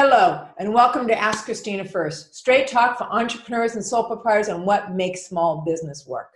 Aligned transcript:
Hello, 0.00 0.46
and 0.58 0.72
welcome 0.72 1.08
to 1.08 1.20
Ask 1.20 1.46
Christina 1.46 1.84
First, 1.84 2.32
straight 2.36 2.68
talk 2.68 2.96
for 2.96 3.12
entrepreneurs 3.12 3.74
and 3.74 3.84
sole 3.84 4.04
proprietors 4.04 4.48
on 4.48 4.64
what 4.64 4.92
makes 4.92 5.26
small 5.26 5.64
business 5.66 6.06
work. 6.06 6.30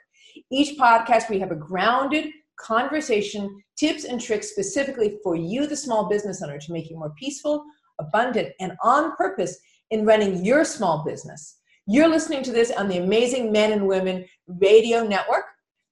Each 0.50 0.76
podcast, 0.76 1.30
we 1.30 1.38
have 1.38 1.52
a 1.52 1.54
grounded 1.54 2.30
conversation, 2.58 3.62
tips, 3.76 4.02
and 4.02 4.20
tricks 4.20 4.50
specifically 4.50 5.20
for 5.22 5.36
you, 5.36 5.68
the 5.68 5.76
small 5.76 6.08
business 6.08 6.42
owner, 6.42 6.58
to 6.58 6.72
make 6.72 6.90
you 6.90 6.98
more 6.98 7.14
peaceful, 7.16 7.64
abundant, 8.00 8.48
and 8.58 8.72
on 8.82 9.14
purpose 9.14 9.56
in 9.92 10.04
running 10.04 10.44
your 10.44 10.64
small 10.64 11.04
business. 11.04 11.58
You're 11.86 12.08
listening 12.08 12.42
to 12.42 12.50
this 12.50 12.72
on 12.72 12.88
the 12.88 12.98
Amazing 12.98 13.52
Men 13.52 13.70
and 13.70 13.86
Women 13.86 14.24
Radio 14.48 15.06
Network, 15.06 15.44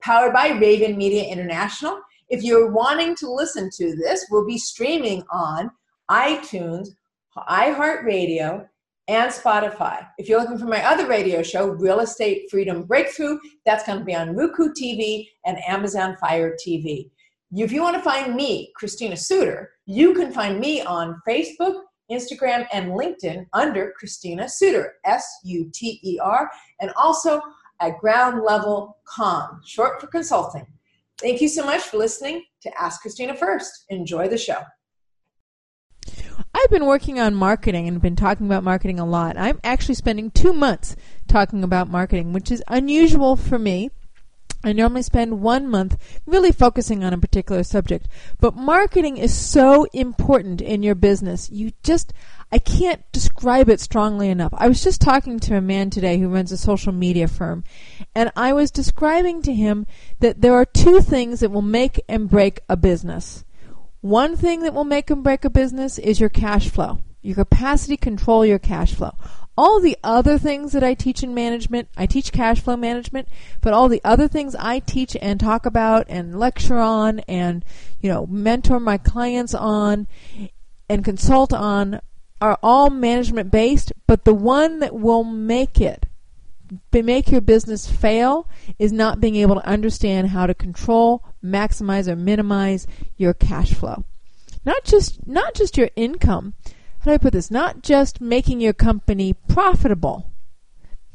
powered 0.02 0.32
by 0.32 0.48
Raven 0.48 0.96
Media 0.96 1.22
International. 1.22 2.00
If 2.30 2.42
you're 2.42 2.72
wanting 2.72 3.14
to 3.18 3.30
listen 3.30 3.70
to 3.76 3.94
this, 3.94 4.26
we'll 4.28 4.44
be 4.44 4.58
streaming 4.58 5.22
on 5.32 5.70
iTunes 6.10 6.88
iHeartRadio, 7.36 8.66
and 9.10 9.32
Spotify. 9.32 10.06
If 10.18 10.28
you're 10.28 10.40
looking 10.40 10.58
for 10.58 10.66
my 10.66 10.84
other 10.84 11.08
radio 11.08 11.42
show, 11.42 11.66
Real 11.66 11.98
Estate 11.98 12.48
Freedom 12.48 12.84
Breakthrough, 12.84 13.40
that's 13.66 13.84
going 13.84 13.98
to 13.98 14.04
be 14.04 14.14
on 14.14 14.36
Roku 14.36 14.72
TV 14.72 15.26
and 15.44 15.58
Amazon 15.66 16.16
Fire 16.20 16.56
TV. 16.64 17.10
If 17.52 17.72
you 17.72 17.82
want 17.82 17.96
to 17.96 18.02
find 18.02 18.36
me, 18.36 18.72
Christina 18.76 19.16
Suter, 19.16 19.72
you 19.84 20.14
can 20.14 20.32
find 20.32 20.60
me 20.60 20.82
on 20.82 21.20
Facebook, 21.28 21.80
Instagram, 22.08 22.68
and 22.72 22.92
LinkedIn 22.92 23.46
under 23.52 23.92
Christina 23.98 24.48
Suter, 24.48 24.94
S 25.04 25.28
U 25.42 25.68
T 25.74 25.98
E 26.04 26.20
R, 26.22 26.48
and 26.80 26.92
also 26.94 27.40
at 27.80 27.98
Ground 27.98 28.42
Level 28.44 28.96
Com, 29.04 29.60
short 29.66 30.00
for 30.00 30.06
consulting. 30.06 30.66
Thank 31.18 31.40
you 31.40 31.48
so 31.48 31.64
much 31.64 31.82
for 31.82 31.96
listening 31.96 32.44
to 32.62 32.80
Ask 32.80 33.00
Christina 33.02 33.34
First. 33.34 33.86
Enjoy 33.88 34.28
the 34.28 34.38
show. 34.38 34.62
I've 36.70 36.78
been 36.78 36.86
working 36.86 37.18
on 37.18 37.34
marketing 37.34 37.88
and 37.88 38.00
been 38.00 38.14
talking 38.14 38.46
about 38.46 38.62
marketing 38.62 39.00
a 39.00 39.04
lot. 39.04 39.36
I'm 39.36 39.58
actually 39.64 39.96
spending 39.96 40.30
two 40.30 40.52
months 40.52 40.94
talking 41.26 41.64
about 41.64 41.90
marketing, 41.90 42.32
which 42.32 42.48
is 42.52 42.62
unusual 42.68 43.34
for 43.34 43.58
me. 43.58 43.90
I 44.62 44.72
normally 44.72 45.02
spend 45.02 45.40
one 45.40 45.66
month 45.66 45.96
really 46.26 46.52
focusing 46.52 47.02
on 47.02 47.12
a 47.12 47.18
particular 47.18 47.64
subject. 47.64 48.06
But 48.38 48.54
marketing 48.54 49.16
is 49.16 49.34
so 49.34 49.88
important 49.92 50.60
in 50.60 50.84
your 50.84 50.94
business. 50.94 51.50
You 51.50 51.72
just, 51.82 52.12
I 52.52 52.60
can't 52.60 53.02
describe 53.10 53.68
it 53.68 53.80
strongly 53.80 54.28
enough. 54.28 54.54
I 54.56 54.68
was 54.68 54.80
just 54.80 55.00
talking 55.00 55.40
to 55.40 55.56
a 55.56 55.60
man 55.60 55.90
today 55.90 56.18
who 56.18 56.28
runs 56.28 56.52
a 56.52 56.56
social 56.56 56.92
media 56.92 57.26
firm, 57.26 57.64
and 58.14 58.30
I 58.36 58.52
was 58.52 58.70
describing 58.70 59.42
to 59.42 59.52
him 59.52 59.88
that 60.20 60.40
there 60.40 60.54
are 60.54 60.66
two 60.66 61.00
things 61.00 61.40
that 61.40 61.50
will 61.50 61.62
make 61.62 62.00
and 62.08 62.30
break 62.30 62.60
a 62.68 62.76
business. 62.76 63.44
One 64.00 64.34
thing 64.34 64.62
that 64.62 64.72
will 64.72 64.84
make 64.84 65.10
and 65.10 65.22
break 65.22 65.44
a 65.44 65.50
business 65.50 65.98
is 65.98 66.20
your 66.20 66.30
cash 66.30 66.70
flow, 66.70 67.00
your 67.20 67.34
capacity 67.34 67.98
control 67.98 68.46
your 68.46 68.58
cash 68.58 68.94
flow. 68.94 69.12
All 69.58 69.78
the 69.78 69.98
other 70.02 70.38
things 70.38 70.72
that 70.72 70.82
I 70.82 70.94
teach 70.94 71.22
in 71.22 71.34
management, 71.34 71.88
I 71.98 72.06
teach 72.06 72.32
cash 72.32 72.60
flow 72.60 72.78
management, 72.78 73.28
but 73.60 73.74
all 73.74 73.90
the 73.90 74.00
other 74.02 74.26
things 74.26 74.56
I 74.58 74.78
teach 74.78 75.18
and 75.20 75.38
talk 75.38 75.66
about 75.66 76.06
and 76.08 76.38
lecture 76.38 76.78
on 76.78 77.18
and, 77.20 77.62
you 78.00 78.08
know, 78.08 78.26
mentor 78.26 78.80
my 78.80 78.96
clients 78.96 79.54
on 79.54 80.06
and 80.88 81.04
consult 81.04 81.52
on 81.52 82.00
are 82.40 82.58
all 82.62 82.88
management 82.88 83.50
based, 83.50 83.92
but 84.06 84.24
the 84.24 84.32
one 84.32 84.78
that 84.78 84.94
will 84.94 85.24
make 85.24 85.78
it 85.78 86.06
make 86.92 87.30
your 87.30 87.40
business 87.40 87.90
fail 87.90 88.48
is 88.78 88.92
not 88.92 89.20
being 89.20 89.36
able 89.36 89.56
to 89.56 89.66
understand 89.66 90.28
how 90.28 90.46
to 90.46 90.54
control, 90.54 91.24
maximize, 91.44 92.08
or 92.08 92.16
minimize 92.16 92.86
your 93.16 93.34
cash 93.34 93.74
flow. 93.74 94.04
Not 94.64 94.84
just 94.84 95.26
not 95.26 95.54
just 95.54 95.76
your 95.76 95.90
income. 95.96 96.54
How 97.00 97.10
do 97.10 97.14
I 97.14 97.18
put 97.18 97.32
this? 97.32 97.50
Not 97.50 97.82
just 97.82 98.20
making 98.20 98.60
your 98.60 98.74
company 98.74 99.32
profitable. 99.48 100.30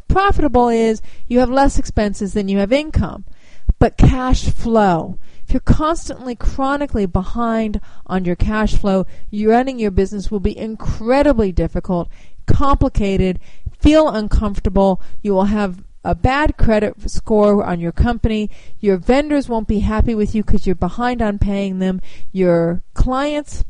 Profitable 0.08 0.70
is 0.70 1.02
you 1.28 1.40
have 1.40 1.50
less 1.50 1.78
expenses 1.78 2.34
than 2.34 2.48
you 2.48 2.58
have 2.58 2.72
income, 2.72 3.26
but 3.80 3.98
cash 3.98 4.50
flow. 4.50 5.20
If 5.48 5.54
you're 5.54 5.60
constantly, 5.60 6.36
chronically 6.36 7.06
behind 7.06 7.80
on 8.08 8.26
your 8.26 8.36
cash 8.36 8.76
flow, 8.76 9.06
running 9.32 9.78
your 9.78 9.92
business 9.92 10.32
will 10.32 10.40
be 10.40 10.58
incredibly 10.58 11.52
difficult, 11.52 12.10
complicated, 12.48 13.40
feel 13.86 14.10
uncomfortable. 14.10 15.00
You 15.22 15.34
will 15.34 15.46
have 15.46 15.84
a 16.04 16.16
bad 16.16 16.58
credit 16.58 17.10
score 17.10 17.64
on 17.64 17.80
your 17.80 17.92
company. 17.92 18.50
Your 18.80 18.98
vendors 18.98 19.48
won't 19.48 19.68
be 19.68 19.80
happy 19.80 20.16
with 20.16 20.34
you 20.34 20.44
because 20.44 20.66
you're 20.66 20.76
behind 20.76 21.22
on 21.22 21.38
paying 21.38 21.78
them. 21.78 22.02
Your 22.32 22.84
clients 22.96 23.64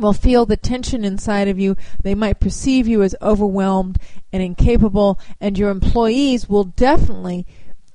will 0.00 0.12
feel 0.12 0.46
the 0.46 0.56
tension 0.56 1.04
inside 1.04 1.46
of 1.46 1.60
you. 1.60 1.76
They 2.02 2.16
might 2.16 2.40
perceive 2.40 2.88
you 2.88 3.04
as 3.04 3.14
overwhelmed 3.22 3.98
and 4.32 4.42
incapable, 4.42 5.20
and 5.40 5.56
your 5.56 5.70
employees 5.70 6.48
will 6.48 6.64
definitely 6.64 7.46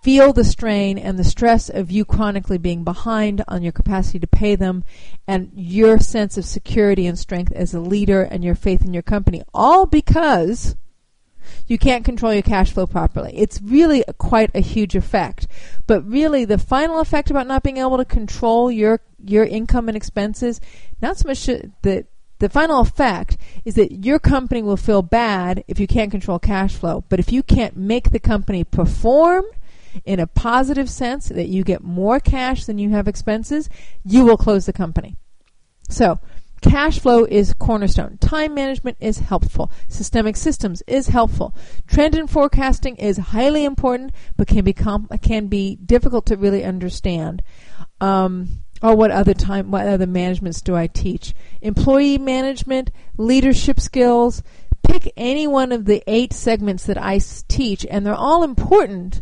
feel 0.01 0.31
the 0.31 0.45
strain 0.45 0.97
and 0.97 1.19
the 1.19 1.25
stress 1.25 1.69
of 1.69 1.91
you 1.91 2.05
chronically 2.05 2.57
being 2.57 2.85
behind 2.85 3.43
on 3.49 3.61
your 3.61 3.73
capacity 3.73 4.19
to 4.19 4.27
pay 4.27 4.55
them 4.55 4.85
and 5.27 5.51
your 5.53 5.99
sense 5.99 6.37
of 6.37 6.45
security 6.45 7.05
and 7.05 7.19
strength 7.19 7.51
as 7.51 7.73
a 7.73 7.81
leader 7.81 8.21
and 8.21 8.41
your 8.41 8.55
faith 8.55 8.85
in 8.85 8.93
your 8.93 9.03
company. 9.03 9.43
All 9.53 9.85
because 9.85 10.77
you 11.67 11.77
can't 11.77 12.05
control 12.05 12.33
your 12.33 12.41
cash 12.41 12.71
flow 12.71 12.87
properly. 12.87 13.33
It's 13.35 13.61
really 13.61 14.03
quite 14.17 14.51
a 14.53 14.59
huge 14.59 14.95
effect. 14.95 15.47
But 15.87 16.07
really, 16.07 16.45
the 16.45 16.57
final 16.57 16.99
effect 16.99 17.29
about 17.29 17.47
not 17.47 17.63
being 17.63 17.77
able 17.77 17.97
to 17.97 18.05
control 18.05 18.71
your 18.71 19.01
your 19.23 19.43
income 19.43 19.87
and 19.87 19.97
expenses, 19.97 20.61
not 21.01 21.17
so 21.17 21.27
much 21.27 21.45
that 21.45 22.05
the 22.39 22.49
final 22.49 22.79
effect 22.79 23.37
is 23.65 23.75
that 23.75 24.05
your 24.05 24.17
company 24.17 24.63
will 24.63 24.77
feel 24.77 25.01
bad 25.01 25.63
if 25.67 25.79
you 25.79 25.87
can't 25.87 26.11
control 26.11 26.39
cash 26.39 26.73
flow. 26.73 27.03
But 27.09 27.19
if 27.19 27.31
you 27.31 27.43
can't 27.43 27.75
make 27.75 28.11
the 28.11 28.19
company 28.19 28.63
perform 28.63 29.45
in 30.05 30.19
a 30.19 30.27
positive 30.27 30.89
sense, 30.89 31.27
that 31.27 31.49
you 31.49 31.63
get 31.63 31.83
more 31.83 32.19
cash 32.19 32.65
than 32.65 32.77
you 32.77 32.91
have 32.91 33.07
expenses, 33.07 33.69
you 34.05 34.23
will 34.23 34.37
close 34.37 34.65
the 34.65 34.73
company. 34.73 35.15
So, 35.89 36.19
Cash 36.61 36.99
flow 36.99 37.23
is 37.23 37.53
cornerstone. 37.53 38.17
Time 38.17 38.53
management 38.53 38.97
is 38.99 39.19
helpful. 39.19 39.71
Systemic 39.87 40.35
systems 40.35 40.83
is 40.87 41.07
helpful. 41.07 41.55
Trend 41.87 42.15
and 42.15 42.29
forecasting 42.29 42.95
is 42.97 43.17
highly 43.17 43.63
important, 43.63 44.11
but 44.35 44.47
can 44.47 44.63
be 44.63 44.73
can 44.73 45.47
be 45.47 45.75
difficult 45.77 46.25
to 46.27 46.37
really 46.37 46.63
understand. 46.63 47.41
Um, 48.01 48.63
or 48.81 48.95
what 48.95 49.11
other 49.11 49.33
time? 49.33 49.71
What 49.71 49.87
other 49.87 50.07
managements 50.07 50.61
do 50.61 50.75
I 50.75 50.87
teach? 50.87 51.33
Employee 51.61 52.17
management, 52.17 52.91
leadership 53.17 53.79
skills. 53.79 54.43
Pick 54.83 55.11
any 55.17 55.45
one 55.45 55.71
of 55.71 55.85
the 55.85 56.03
eight 56.07 56.33
segments 56.33 56.85
that 56.85 56.97
I 56.97 57.19
teach, 57.47 57.85
and 57.89 58.05
they're 58.05 58.15
all 58.15 58.43
important. 58.43 59.21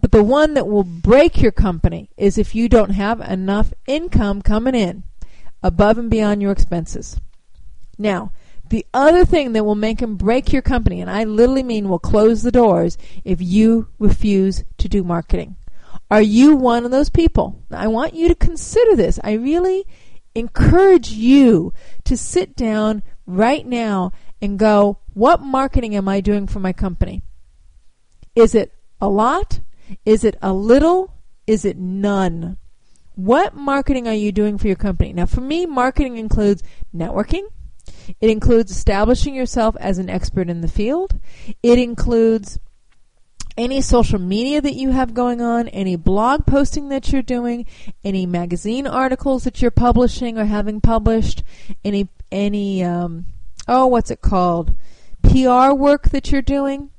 But 0.00 0.12
the 0.12 0.22
one 0.22 0.54
that 0.54 0.66
will 0.68 0.84
break 0.84 1.40
your 1.40 1.52
company 1.52 2.10
is 2.16 2.38
if 2.38 2.54
you 2.54 2.68
don't 2.68 2.90
have 2.90 3.20
enough 3.20 3.72
income 3.86 4.42
coming 4.42 4.74
in 4.74 5.04
above 5.66 5.98
and 5.98 6.10
beyond 6.10 6.40
your 6.40 6.52
expenses. 6.52 7.18
Now, 7.98 8.32
the 8.68 8.86
other 8.92 9.24
thing 9.24 9.52
that 9.52 9.64
will 9.64 9.74
make 9.74 10.02
and 10.02 10.18
break 10.18 10.52
your 10.52 10.62
company, 10.62 11.00
and 11.00 11.10
I 11.10 11.24
literally 11.24 11.62
mean 11.62 11.88
will 11.88 11.98
close 11.98 12.42
the 12.42 12.52
doors 12.52 12.98
if 13.24 13.40
you 13.40 13.88
refuse 13.98 14.64
to 14.78 14.88
do 14.88 15.02
marketing. 15.02 15.56
Are 16.10 16.22
you 16.22 16.56
one 16.56 16.84
of 16.84 16.90
those 16.90 17.10
people? 17.10 17.62
I 17.70 17.88
want 17.88 18.14
you 18.14 18.28
to 18.28 18.34
consider 18.34 18.96
this. 18.96 19.18
I 19.24 19.32
really 19.32 19.86
encourage 20.34 21.10
you 21.10 21.72
to 22.04 22.16
sit 22.16 22.54
down, 22.54 23.02
right 23.26 23.66
now 23.66 24.12
and 24.40 24.58
go, 24.58 24.98
what 25.14 25.40
marketing 25.40 25.96
am 25.96 26.08
I 26.08 26.20
doing 26.20 26.46
for 26.46 26.60
my 26.60 26.72
company? 26.72 27.22
Is 28.34 28.54
it 28.54 28.72
a 29.00 29.08
lot? 29.08 29.60
Is 30.04 30.24
it 30.24 30.36
a 30.40 30.52
little? 30.52 31.14
Is 31.46 31.64
it 31.64 31.76
none? 31.76 32.56
What 33.16 33.54
marketing 33.54 34.06
are 34.06 34.14
you 34.14 34.30
doing 34.30 34.58
for 34.58 34.66
your 34.66 34.76
company? 34.76 35.14
Now, 35.14 35.24
for 35.24 35.40
me, 35.40 35.64
marketing 35.64 36.18
includes 36.18 36.62
networking. 36.94 37.46
It 38.20 38.28
includes 38.30 38.70
establishing 38.70 39.34
yourself 39.34 39.74
as 39.80 39.98
an 39.98 40.10
expert 40.10 40.50
in 40.50 40.60
the 40.60 40.68
field. 40.68 41.18
It 41.62 41.78
includes 41.78 42.58
any 43.56 43.80
social 43.80 44.18
media 44.18 44.60
that 44.60 44.74
you 44.74 44.90
have 44.90 45.14
going 45.14 45.40
on, 45.40 45.68
any 45.68 45.96
blog 45.96 46.44
posting 46.44 46.90
that 46.90 47.10
you're 47.10 47.22
doing, 47.22 47.64
any 48.04 48.26
magazine 48.26 48.86
articles 48.86 49.44
that 49.44 49.62
you're 49.62 49.70
publishing 49.70 50.36
or 50.38 50.44
having 50.44 50.82
published, 50.82 51.42
any 51.82 52.08
any 52.30 52.84
um, 52.84 53.24
oh, 53.66 53.86
what's 53.86 54.10
it 54.10 54.20
called? 54.20 54.74
PR 55.22 55.72
work 55.72 56.10
that 56.10 56.30
you're 56.30 56.42
doing, 56.42 56.90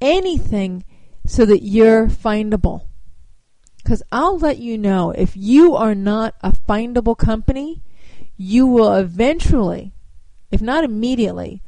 anything 0.00 0.84
so 1.24 1.44
that 1.44 1.62
you're 1.62 2.08
findable. 2.08 2.86
Because 3.82 4.02
I'll 4.12 4.38
let 4.38 4.58
you 4.58 4.78
know 4.78 5.10
if 5.10 5.36
you 5.36 5.74
are 5.74 5.94
not 5.94 6.34
a 6.40 6.52
findable 6.52 7.16
company, 7.16 7.82
you 8.36 8.66
will 8.66 8.94
eventually, 8.94 9.92
if 10.50 10.62
not 10.62 10.84
immediately, 10.84 11.62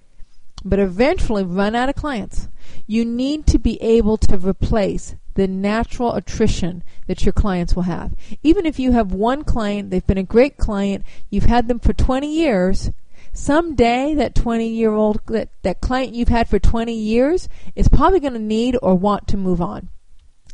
but 0.65 0.79
eventually 0.79 1.45
run 1.45 1.75
out 1.75 1.89
of 1.89 1.95
clients. 1.95 2.49
You 2.87 3.05
need 3.05 3.47
to 3.49 3.59
be 3.59 3.81
able 3.83 4.17
to 4.19 4.39
replace 4.39 5.17
the 5.35 5.49
natural 5.49 6.15
attrition 6.15 6.83
that 7.07 7.25
your 7.25 7.33
clients 7.33 7.75
will 7.75 7.83
have. 7.83 8.15
Even 8.43 8.65
if 8.65 8.79
you 8.79 8.93
have 8.93 9.13
one 9.13 9.43
client, 9.43 9.91
they've 9.91 10.07
been 10.07 10.19
a 10.19 10.23
great 10.23 10.57
client, 10.57 11.05
you've 11.29 11.45
had 11.45 11.67
them 11.69 11.81
for 11.81 11.93
20 11.93 12.33
years, 12.33 12.91
someday 13.33 14.15
that 14.15 14.35
20 14.35 14.69
year 14.69 14.93
old 14.93 15.21
that, 15.27 15.49
that 15.63 15.81
client 15.81 16.15
you've 16.15 16.29
had 16.29 16.49
for 16.49 16.61
20 16.61 16.95
years 16.95 17.49
is 17.75 17.89
probably 17.89 18.21
going 18.21 18.33
to 18.33 18.39
need 18.39 18.79
or 18.81 18.95
want 18.95 19.27
to 19.27 19.37
move 19.37 19.61
on 19.61 19.89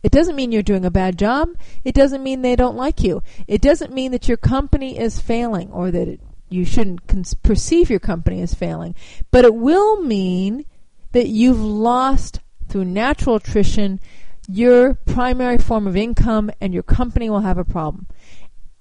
it 0.02 0.12
doesn't 0.12 0.36
mean 0.36 0.52
you're 0.52 0.62
doing 0.62 0.84
a 0.84 0.90
bad 0.90 1.18
job 1.18 1.48
it 1.84 1.94
doesn't 1.94 2.22
mean 2.22 2.42
they 2.42 2.56
don't 2.56 2.76
like 2.76 3.02
you 3.02 3.22
it 3.46 3.60
doesn't 3.60 3.92
mean 3.92 4.12
that 4.12 4.28
your 4.28 4.36
company 4.36 4.98
is 4.98 5.20
failing 5.20 5.70
or 5.70 5.90
that 5.90 6.08
it, 6.08 6.20
you 6.48 6.64
shouldn't 6.64 7.42
perceive 7.42 7.90
your 7.90 8.00
company 8.00 8.40
as 8.40 8.54
failing 8.54 8.94
but 9.30 9.44
it 9.44 9.54
will 9.54 10.02
mean 10.02 10.64
that 11.12 11.28
you've 11.28 11.60
lost 11.60 12.40
through 12.68 12.84
natural 12.84 13.36
attrition 13.36 14.00
your 14.48 14.94
primary 15.06 15.58
form 15.58 15.86
of 15.86 15.96
income 15.96 16.50
and 16.60 16.74
your 16.74 16.82
company 16.82 17.30
will 17.30 17.40
have 17.40 17.58
a 17.58 17.64
problem 17.64 18.06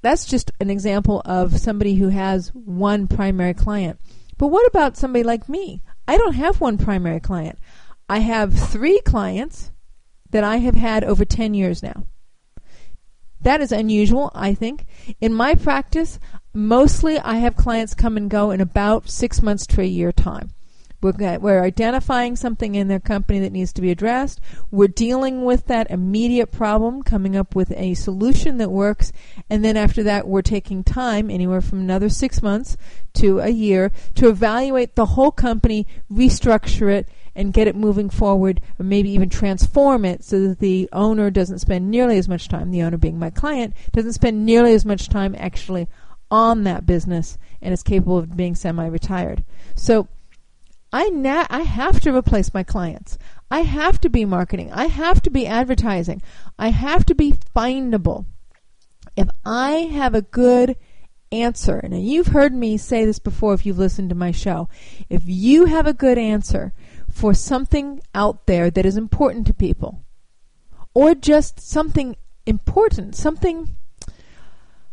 that's 0.01 0.25
just 0.25 0.51
an 0.59 0.69
example 0.69 1.21
of 1.25 1.59
somebody 1.59 1.95
who 1.95 2.09
has 2.09 2.49
one 2.53 3.07
primary 3.07 3.53
client. 3.53 3.99
But 4.37 4.47
what 4.47 4.65
about 4.67 4.97
somebody 4.97 5.23
like 5.23 5.49
me? 5.49 5.81
I 6.07 6.17
don't 6.17 6.35
have 6.35 6.61
one 6.61 6.77
primary 6.77 7.19
client. 7.19 7.59
I 8.07 8.19
have 8.19 8.53
three 8.53 8.99
clients 9.01 9.71
that 10.31 10.43
I 10.43 10.57
have 10.57 10.75
had 10.75 11.03
over 11.03 11.25
10 11.25 11.53
years 11.53 11.81
now. 11.83 12.05
That 13.41 13.61
is 13.61 13.71
unusual, 13.71 14.31
I 14.35 14.53
think. 14.53 14.85
In 15.21 15.33
my 15.33 15.55
practice, 15.55 16.19
mostly 16.53 17.17
I 17.19 17.35
have 17.35 17.55
clients 17.55 17.93
come 17.93 18.17
and 18.17 18.29
go 18.29 18.51
in 18.51 18.59
about 18.59 19.09
six 19.09 19.41
months 19.41 19.65
to 19.67 19.81
a 19.81 19.85
year 19.85 20.11
time. 20.11 20.51
We're, 21.01 21.63
identifying 21.63 22.35
something 22.35 22.75
in 22.75 22.89
their 22.89 22.99
company 22.99 23.39
that 23.39 23.53
needs 23.53 23.71
to 23.73 23.81
be 23.81 23.89
addressed. 23.89 24.41
We're 24.69 24.89
dealing 24.89 25.45
with 25.45 25.67
that 25.67 25.89
immediate 25.89 26.51
problem, 26.51 27.03
coming 27.03 27.37
up 27.37 27.55
with 27.55 27.71
a 27.71 27.93
solution 27.93 28.57
that 28.57 28.69
works, 28.69 29.13
and 29.49 29.63
then 29.63 29.77
after 29.77 30.03
that, 30.03 30.27
we're 30.27 30.41
taking 30.41 30.83
time, 30.83 31.29
anywhere 31.29 31.61
from 31.61 31.79
another 31.79 32.09
six 32.09 32.41
months 32.41 32.75
to 33.13 33.39
a 33.39 33.47
year, 33.47 33.93
to 34.15 34.27
evaluate 34.27 34.95
the 34.95 35.05
whole 35.05 35.31
company, 35.31 35.87
restructure 36.11 36.91
it, 36.91 37.07
and 37.35 37.53
get 37.53 37.67
it 37.67 37.75
moving 37.75 38.09
forward, 38.09 38.61
or 38.79 38.83
maybe 38.83 39.09
even 39.09 39.29
transform 39.29 40.05
it 40.05 40.23
so 40.23 40.47
that 40.47 40.59
the 40.59 40.89
owner 40.91 41.29
doesn't 41.29 41.59
spend 41.59 41.89
nearly 41.89 42.17
as 42.17 42.27
much 42.27 42.47
time, 42.47 42.71
the 42.71 42.81
owner 42.81 42.97
being 42.97 43.19
my 43.19 43.29
client, 43.29 43.73
doesn't 43.91 44.13
spend 44.13 44.45
nearly 44.45 44.73
as 44.73 44.85
much 44.85 45.09
time 45.09 45.35
actually 45.37 45.87
on 46.31 46.63
that 46.63 46.85
business 46.85 47.37
and 47.61 47.73
is 47.73 47.83
capable 47.83 48.17
of 48.17 48.37
being 48.37 48.55
semi 48.55 48.85
retired. 48.85 49.43
So, 49.75 50.07
I 50.91 51.09
na- 51.09 51.47
I 51.49 51.61
have 51.61 51.99
to 52.01 52.15
replace 52.15 52.53
my 52.53 52.63
clients. 52.63 53.17
I 53.51 53.61
have 53.61 53.99
to 54.01 54.09
be 54.09 54.25
marketing. 54.25 54.71
I 54.71 54.85
have 54.85 55.21
to 55.23 55.29
be 55.29 55.45
advertising. 55.45 56.21
I 56.57 56.69
have 56.69 57.05
to 57.05 57.15
be 57.15 57.33
findable. 57.55 58.25
If 59.15 59.29
I 59.45 59.71
have 59.91 60.15
a 60.15 60.21
good 60.21 60.75
answer, 61.31 61.77
and 61.77 62.01
you've 62.01 62.27
heard 62.27 62.53
me 62.53 62.77
say 62.77 63.05
this 63.05 63.19
before 63.19 63.53
if 63.53 63.65
you've 63.65 63.77
listened 63.77 64.09
to 64.09 64.15
my 64.15 64.31
show, 64.31 64.67
if 65.09 65.23
you 65.25 65.65
have 65.65 65.85
a 65.85 65.93
good 65.93 66.17
answer 66.17 66.73
for 67.11 67.33
something 67.33 68.01
out 68.13 68.45
there 68.45 68.69
that 68.69 68.85
is 68.85 68.97
important 68.97 69.47
to 69.47 69.53
people, 69.53 70.03
or 70.93 71.15
just 71.15 71.59
something 71.59 72.15
important, 72.45 73.15
something 73.15 73.75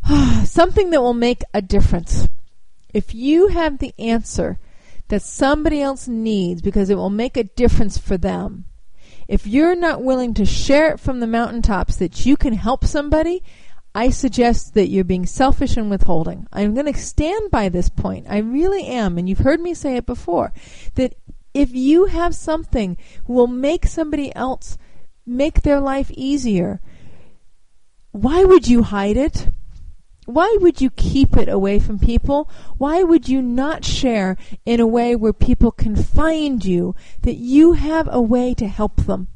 something 0.45 0.91
that 0.91 1.03
will 1.03 1.15
make 1.15 1.43
a 1.53 1.63
difference. 1.63 2.29
If 2.93 3.15
you 3.15 3.49
have 3.49 3.79
the 3.79 3.95
answer 3.99 4.59
that 5.09 5.23
somebody 5.23 5.81
else 5.81 6.09
needs 6.09 6.63
because 6.63 6.91
it 6.91 6.97
will 6.97 7.11
make 7.11 7.37
a 7.37 7.45
difference 7.45 7.99
for 7.99 8.17
them. 8.17 8.65
If 9.29 9.47
you're 9.47 9.77
not 9.77 10.03
willing 10.03 10.35
to 10.35 10.45
share 10.45 10.93
it 10.93 11.01
from 11.01 11.21
the 11.21 11.27
mountaintops 11.27 11.97
that 11.97 12.27
you 12.27 12.37
can 12.37 12.53
help 12.53 12.85
somebody, 12.85 13.43
I 13.95 14.11
suggest 14.11 14.75
that 14.75 14.89
you're 14.89 15.05
being 15.05 15.27
selfish 15.27 15.77
and 15.77 15.91
withholding. 15.91 16.47
I'm 16.53 16.75
going 16.75 16.93
to 16.93 16.99
stand 16.99 17.51
by 17.51 17.69
this 17.69 17.89
point. 17.89 18.27
I 18.29 18.39
really 18.39 18.87
am. 18.87 19.19
And 19.19 19.29
you've 19.29 19.39
heard 19.39 19.61
me 19.61 19.75
say 19.75 19.97
it 19.97 20.07
before 20.07 20.53
that 20.95 21.15
if 21.57 21.75
you 21.75 22.05
have 22.05 22.35
something 22.35 22.99
will 23.27 23.47
make 23.47 23.87
somebody 23.87 24.35
else 24.37 24.77
make 25.25 25.63
their 25.63 25.81
life 25.81 26.11
easier, 26.11 26.83
why 28.13 28.45
would 28.45 28.69
you 28.69 28.83
hide 28.83 29.17
it? 29.17 29.49
Why 30.27 30.59
would 30.61 30.83
you 30.83 30.91
keep 30.91 31.35
it 31.35 31.49
away 31.49 31.79
from 31.79 31.99
people? 31.99 32.51
Why 32.77 33.03
would 33.03 33.27
you 33.27 33.41
not 33.41 33.87
share 33.87 34.37
in 34.67 34.81
a 34.81 34.87
way 34.87 35.17
where 35.17 35.33
people 35.33 35.71
can 35.71 35.97
find 35.97 36.63
you 36.63 36.95
that 37.23 37.37
you 37.37 37.73
have 37.73 38.07
a 38.13 38.21
way 38.21 38.53
to 38.55 38.69
help 38.69 38.97
them? 39.07 39.29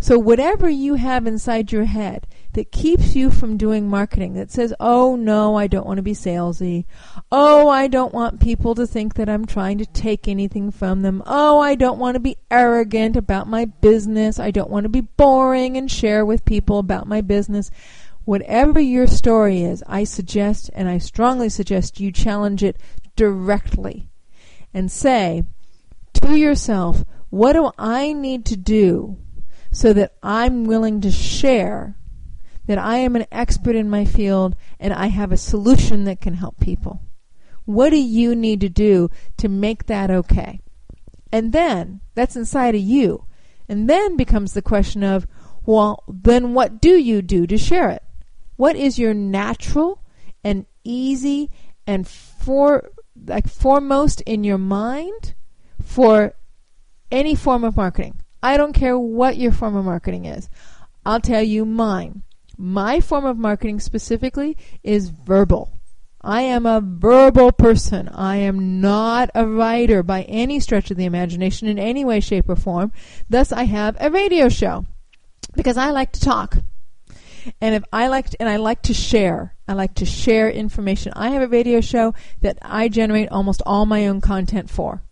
So, 0.00 0.18
whatever 0.18 0.68
you 0.68 0.94
have 0.94 1.26
inside 1.26 1.72
your 1.72 1.84
head 1.84 2.26
that 2.52 2.72
keeps 2.72 3.16
you 3.16 3.30
from 3.30 3.56
doing 3.56 3.88
marketing, 3.88 4.34
that 4.34 4.50
says, 4.50 4.72
oh 4.78 5.16
no, 5.16 5.56
I 5.56 5.66
don't 5.66 5.86
want 5.86 5.98
to 5.98 6.02
be 6.02 6.12
salesy. 6.12 6.84
Oh, 7.30 7.68
I 7.68 7.88
don't 7.88 8.14
want 8.14 8.40
people 8.40 8.74
to 8.76 8.86
think 8.86 9.14
that 9.14 9.28
I'm 9.28 9.44
trying 9.44 9.78
to 9.78 9.86
take 9.86 10.28
anything 10.28 10.70
from 10.70 11.02
them. 11.02 11.22
Oh, 11.26 11.58
I 11.58 11.74
don't 11.74 11.98
want 11.98 12.14
to 12.14 12.20
be 12.20 12.36
arrogant 12.50 13.16
about 13.16 13.48
my 13.48 13.64
business. 13.64 14.38
I 14.38 14.50
don't 14.50 14.70
want 14.70 14.84
to 14.84 14.88
be 14.88 15.00
boring 15.02 15.76
and 15.76 15.90
share 15.90 16.24
with 16.24 16.44
people 16.44 16.78
about 16.78 17.06
my 17.06 17.20
business. 17.20 17.70
Whatever 18.24 18.78
your 18.78 19.06
story 19.06 19.62
is, 19.62 19.82
I 19.86 20.04
suggest 20.04 20.70
and 20.74 20.88
I 20.88 20.98
strongly 20.98 21.48
suggest 21.48 21.98
you 21.98 22.12
challenge 22.12 22.62
it 22.62 22.76
directly 23.16 24.08
and 24.72 24.92
say 24.92 25.44
to 26.14 26.36
yourself, 26.36 27.04
what 27.30 27.54
do 27.54 27.70
I 27.78 28.12
need 28.12 28.44
to 28.46 28.56
do 28.56 29.18
so 29.78 29.92
that 29.92 30.12
I'm 30.24 30.64
willing 30.64 31.00
to 31.02 31.12
share 31.12 31.94
that 32.66 32.78
I 32.78 32.96
am 32.96 33.14
an 33.14 33.26
expert 33.30 33.76
in 33.76 33.88
my 33.88 34.04
field 34.04 34.56
and 34.80 34.92
I 34.92 35.06
have 35.06 35.30
a 35.30 35.36
solution 35.36 36.02
that 36.02 36.20
can 36.20 36.34
help 36.34 36.58
people? 36.58 37.00
What 37.64 37.90
do 37.90 37.96
you 37.96 38.34
need 38.34 38.60
to 38.62 38.68
do 38.68 39.08
to 39.36 39.48
make 39.48 39.86
that 39.86 40.10
okay? 40.10 40.58
And 41.30 41.52
then 41.52 42.00
that's 42.16 42.34
inside 42.34 42.74
of 42.74 42.80
you. 42.80 43.26
And 43.68 43.88
then 43.88 44.16
becomes 44.16 44.52
the 44.52 44.62
question 44.62 45.04
of, 45.04 45.28
well, 45.64 46.02
then 46.08 46.54
what 46.54 46.80
do 46.80 46.96
you 46.98 47.22
do 47.22 47.46
to 47.46 47.56
share 47.56 47.88
it? 47.88 48.02
What 48.56 48.74
is 48.74 48.98
your 48.98 49.14
natural 49.14 50.02
and 50.42 50.66
easy 50.82 51.52
and 51.86 52.08
for 52.08 52.90
like 53.28 53.46
foremost 53.48 54.22
in 54.22 54.42
your 54.42 54.58
mind 54.58 55.34
for 55.80 56.34
any 57.12 57.36
form 57.36 57.62
of 57.62 57.76
marketing? 57.76 58.22
I 58.42 58.56
don't 58.56 58.72
care 58.72 58.98
what 58.98 59.36
your 59.36 59.52
form 59.52 59.76
of 59.76 59.84
marketing 59.84 60.24
is. 60.24 60.48
I'll 61.04 61.20
tell 61.20 61.42
you 61.42 61.64
mine. 61.64 62.22
My 62.56 63.00
form 63.00 63.24
of 63.24 63.38
marketing 63.38 63.80
specifically 63.80 64.56
is 64.82 65.10
verbal. 65.10 65.72
I 66.20 66.42
am 66.42 66.66
a 66.66 66.80
verbal 66.80 67.52
person. 67.52 68.08
I 68.08 68.36
am 68.36 68.80
not 68.80 69.30
a 69.34 69.46
writer 69.46 70.02
by 70.02 70.22
any 70.22 70.58
stretch 70.58 70.90
of 70.90 70.96
the 70.96 71.04
imagination 71.04 71.68
in 71.68 71.78
any 71.78 72.04
way, 72.04 72.20
shape, 72.20 72.48
or 72.48 72.56
form. 72.56 72.92
Thus, 73.30 73.52
I 73.52 73.64
have 73.64 73.96
a 74.00 74.10
radio 74.10 74.48
show 74.48 74.84
because 75.54 75.76
I 75.76 75.90
like 75.90 76.12
to 76.12 76.20
talk. 76.20 76.58
And 77.60 77.74
if 77.74 77.84
I 77.92 78.08
like 78.08 78.30
to, 78.30 78.40
and 78.40 78.48
I 78.48 78.56
like 78.56 78.82
to 78.82 78.94
share, 78.94 79.54
I 79.66 79.74
like 79.74 79.94
to 79.94 80.04
share 80.04 80.50
information. 80.50 81.12
I 81.14 81.30
have 81.30 81.42
a 81.42 81.48
radio 81.48 81.80
show 81.80 82.14
that 82.40 82.58
I 82.60 82.88
generate 82.88 83.30
almost 83.30 83.62
all 83.64 83.86
my 83.86 84.06
own 84.08 84.20
content 84.20 84.68
for. 84.68 85.02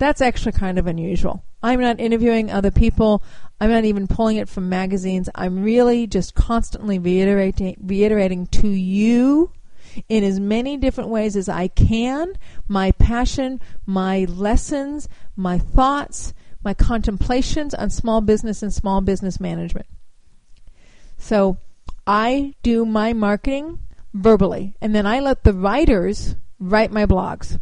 That's 0.00 0.22
actually 0.22 0.52
kind 0.52 0.78
of 0.78 0.86
unusual. 0.86 1.44
I'm 1.62 1.78
not 1.78 2.00
interviewing 2.00 2.50
other 2.50 2.70
people. 2.70 3.22
I'm 3.60 3.68
not 3.68 3.84
even 3.84 4.08
pulling 4.08 4.38
it 4.38 4.48
from 4.48 4.70
magazines. 4.70 5.28
I'm 5.34 5.62
really 5.62 6.06
just 6.06 6.34
constantly 6.34 6.98
reiterating, 6.98 7.76
reiterating 7.82 8.46
to 8.46 8.68
you 8.68 9.52
in 10.08 10.24
as 10.24 10.40
many 10.40 10.78
different 10.78 11.10
ways 11.10 11.36
as 11.36 11.50
I 11.50 11.68
can 11.68 12.38
my 12.66 12.92
passion, 12.92 13.60
my 13.84 14.24
lessons, 14.24 15.06
my 15.36 15.58
thoughts, 15.58 16.32
my 16.64 16.72
contemplations 16.72 17.74
on 17.74 17.90
small 17.90 18.22
business 18.22 18.62
and 18.62 18.72
small 18.72 19.02
business 19.02 19.38
management. 19.38 19.86
So 21.18 21.58
I 22.06 22.54
do 22.62 22.86
my 22.86 23.12
marketing 23.12 23.80
verbally, 24.14 24.74
and 24.80 24.94
then 24.94 25.06
I 25.06 25.20
let 25.20 25.44
the 25.44 25.52
writers 25.52 26.36
write 26.58 26.90
my 26.90 27.04
blogs. 27.04 27.60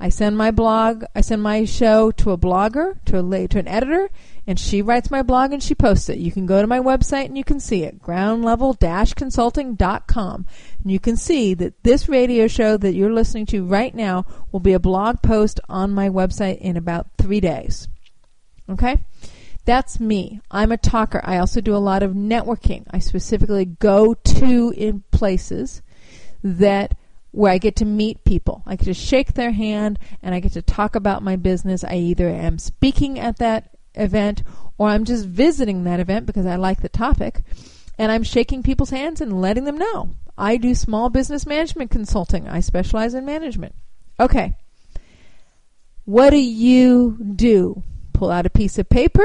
I 0.00 0.08
send 0.08 0.36
my 0.36 0.50
blog, 0.50 1.04
I 1.14 1.20
send 1.20 1.42
my 1.42 1.64
show 1.64 2.10
to 2.12 2.32
a 2.32 2.38
blogger, 2.38 2.96
to 3.04 3.18
a 3.18 3.48
to 3.48 3.58
an 3.58 3.68
editor, 3.68 4.08
and 4.46 4.58
she 4.58 4.80
writes 4.82 5.10
my 5.10 5.22
blog 5.22 5.52
and 5.52 5.62
she 5.62 5.76
posts 5.76 6.08
it. 6.08 6.18
You 6.18 6.32
can 6.32 6.46
go 6.46 6.60
to 6.60 6.66
my 6.66 6.80
website 6.80 7.26
and 7.26 7.38
you 7.38 7.44
can 7.44 7.60
see 7.60 7.84
it, 7.84 8.02
groundlevel-consulting.com. 8.02 10.46
And 10.82 10.90
you 10.90 10.98
can 10.98 11.16
see 11.16 11.54
that 11.54 11.84
this 11.84 12.08
radio 12.08 12.48
show 12.48 12.76
that 12.76 12.94
you're 12.94 13.12
listening 13.12 13.46
to 13.46 13.64
right 13.64 13.94
now 13.94 14.26
will 14.50 14.58
be 14.58 14.72
a 14.72 14.80
blog 14.80 15.22
post 15.22 15.60
on 15.68 15.92
my 15.92 16.08
website 16.08 16.58
in 16.58 16.76
about 16.76 17.06
3 17.18 17.38
days. 17.38 17.86
Okay? 18.68 19.04
That's 19.64 20.00
me. 20.00 20.40
I'm 20.50 20.72
a 20.72 20.76
talker. 20.76 21.20
I 21.22 21.38
also 21.38 21.60
do 21.60 21.76
a 21.76 21.78
lot 21.78 22.02
of 22.02 22.14
networking. 22.14 22.84
I 22.90 22.98
specifically 22.98 23.64
go 23.64 24.14
to 24.14 24.74
in 24.76 25.04
places 25.12 25.82
that 26.42 26.96
where 27.32 27.52
I 27.52 27.58
get 27.58 27.76
to 27.76 27.84
meet 27.84 28.24
people. 28.24 28.62
I 28.66 28.76
get 28.76 28.84
to 28.84 28.94
shake 28.94 29.34
their 29.34 29.50
hand 29.50 29.98
and 30.22 30.34
I 30.34 30.40
get 30.40 30.52
to 30.52 30.62
talk 30.62 30.94
about 30.94 31.22
my 31.22 31.36
business. 31.36 31.82
I 31.82 31.96
either 31.96 32.28
am 32.28 32.58
speaking 32.58 33.18
at 33.18 33.38
that 33.38 33.70
event 33.94 34.42
or 34.78 34.88
I'm 34.88 35.04
just 35.04 35.26
visiting 35.26 35.84
that 35.84 36.00
event 36.00 36.26
because 36.26 36.46
I 36.46 36.56
like 36.56 36.82
the 36.82 36.88
topic 36.88 37.42
and 37.98 38.12
I'm 38.12 38.22
shaking 38.22 38.62
people's 38.62 38.90
hands 38.90 39.20
and 39.20 39.40
letting 39.40 39.64
them 39.64 39.78
know. 39.78 40.10
I 40.36 40.56
do 40.56 40.74
small 40.74 41.10
business 41.10 41.46
management 41.46 41.90
consulting. 41.90 42.48
I 42.48 42.60
specialize 42.60 43.14
in 43.14 43.24
management. 43.24 43.74
Okay. 44.20 44.54
What 46.04 46.30
do 46.30 46.38
you 46.38 47.16
do? 47.34 47.82
Pull 48.12 48.30
out 48.30 48.46
a 48.46 48.50
piece 48.50 48.78
of 48.78 48.88
paper 48.88 49.24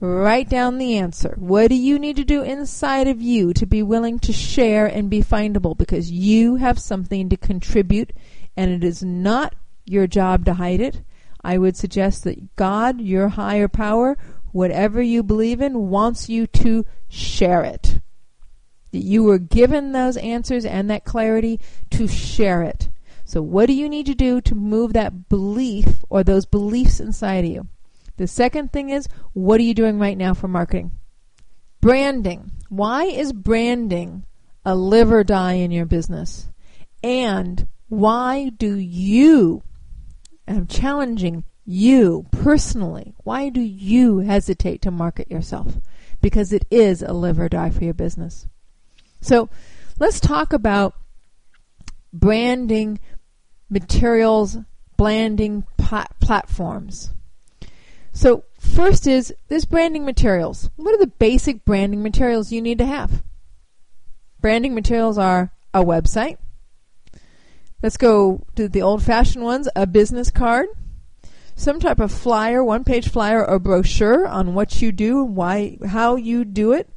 Write 0.00 0.48
down 0.48 0.78
the 0.78 0.96
answer. 0.96 1.34
What 1.38 1.68
do 1.68 1.74
you 1.74 1.98
need 1.98 2.16
to 2.16 2.24
do 2.24 2.42
inside 2.42 3.08
of 3.08 3.20
you 3.20 3.52
to 3.54 3.66
be 3.66 3.82
willing 3.82 4.20
to 4.20 4.32
share 4.32 4.86
and 4.86 5.10
be 5.10 5.22
findable? 5.22 5.76
Because 5.76 6.10
you 6.10 6.54
have 6.56 6.78
something 6.78 7.28
to 7.28 7.36
contribute, 7.36 8.12
and 8.56 8.70
it 8.70 8.84
is 8.84 9.02
not 9.02 9.56
your 9.84 10.06
job 10.06 10.44
to 10.44 10.54
hide 10.54 10.80
it. 10.80 11.02
I 11.42 11.58
would 11.58 11.76
suggest 11.76 12.22
that 12.24 12.54
God, 12.54 13.00
your 13.00 13.28
higher 13.28 13.66
power, 13.66 14.16
whatever 14.52 15.02
you 15.02 15.24
believe 15.24 15.60
in, 15.60 15.88
wants 15.88 16.28
you 16.28 16.46
to 16.46 16.86
share 17.08 17.64
it. 17.64 17.98
That 18.92 18.98
you 18.98 19.24
were 19.24 19.38
given 19.38 19.90
those 19.90 20.16
answers 20.16 20.64
and 20.64 20.88
that 20.90 21.04
clarity 21.04 21.58
to 21.90 22.06
share 22.06 22.62
it. 22.62 22.88
So, 23.24 23.42
what 23.42 23.66
do 23.66 23.72
you 23.72 23.88
need 23.88 24.06
to 24.06 24.14
do 24.14 24.40
to 24.42 24.54
move 24.54 24.92
that 24.92 25.28
belief 25.28 26.04
or 26.08 26.22
those 26.22 26.46
beliefs 26.46 27.00
inside 27.00 27.44
of 27.44 27.50
you? 27.50 27.68
The 28.18 28.26
second 28.26 28.72
thing 28.72 28.90
is, 28.90 29.08
what 29.32 29.60
are 29.60 29.64
you 29.64 29.74
doing 29.74 29.98
right 29.98 30.18
now 30.18 30.34
for 30.34 30.48
marketing? 30.48 30.90
Branding. 31.80 32.50
Why 32.68 33.04
is 33.04 33.32
branding 33.32 34.24
a 34.64 34.74
live 34.74 35.10
or 35.10 35.24
die 35.24 35.54
in 35.54 35.70
your 35.70 35.86
business? 35.86 36.48
And 37.02 37.68
why 37.88 38.50
do 38.50 38.74
you, 38.74 39.62
I'm 40.46 40.66
challenging 40.66 41.44
you 41.64 42.26
personally, 42.32 43.14
why 43.24 43.50
do 43.50 43.60
you 43.60 44.18
hesitate 44.18 44.82
to 44.82 44.90
market 44.90 45.30
yourself? 45.30 45.78
Because 46.20 46.52
it 46.52 46.64
is 46.70 47.02
a 47.02 47.12
live 47.12 47.38
or 47.38 47.48
die 47.48 47.70
for 47.70 47.84
your 47.84 47.94
business. 47.94 48.48
So 49.20 49.48
let's 50.00 50.18
talk 50.18 50.52
about 50.52 50.94
branding 52.12 52.98
materials, 53.70 54.56
branding 54.96 55.64
platforms. 55.76 57.10
So, 58.18 58.42
first 58.58 59.06
is 59.06 59.32
this 59.46 59.64
branding 59.64 60.04
materials. 60.04 60.70
What 60.74 60.92
are 60.92 60.98
the 60.98 61.06
basic 61.06 61.64
branding 61.64 62.02
materials 62.02 62.50
you 62.50 62.60
need 62.60 62.78
to 62.78 62.84
have? 62.84 63.22
Branding 64.40 64.74
materials 64.74 65.18
are 65.18 65.52
a 65.72 65.84
website. 65.84 66.38
Let's 67.80 67.96
go 67.96 68.42
to 68.56 68.68
the 68.68 68.82
old 68.82 69.04
fashioned 69.04 69.44
ones 69.44 69.68
a 69.76 69.86
business 69.86 70.32
card, 70.32 70.66
some 71.54 71.78
type 71.78 72.00
of 72.00 72.10
flyer, 72.10 72.64
one 72.64 72.82
page 72.82 73.08
flyer 73.08 73.48
or 73.48 73.60
brochure 73.60 74.26
on 74.26 74.52
what 74.52 74.82
you 74.82 74.90
do, 74.90 75.22
why, 75.22 75.78
how 75.86 76.16
you 76.16 76.44
do 76.44 76.72
it, 76.72 76.90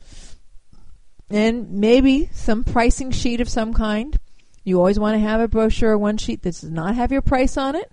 and 1.29 1.71
maybe 1.71 2.31
some 2.33 2.63
pricing 2.63 3.11
sheet 3.11 3.41
of 3.41 3.47
some 3.47 3.75
kind. 3.75 4.17
You 4.63 4.79
always 4.79 4.97
want 4.97 5.13
to 5.13 5.19
have 5.19 5.39
a 5.39 5.47
brochure 5.47 5.91
or 5.91 5.97
one 5.99 6.17
sheet 6.17 6.41
that 6.41 6.53
does 6.53 6.63
not 6.63 6.95
have 6.95 7.11
your 7.11 7.21
price 7.21 7.57
on 7.57 7.75
it, 7.75 7.91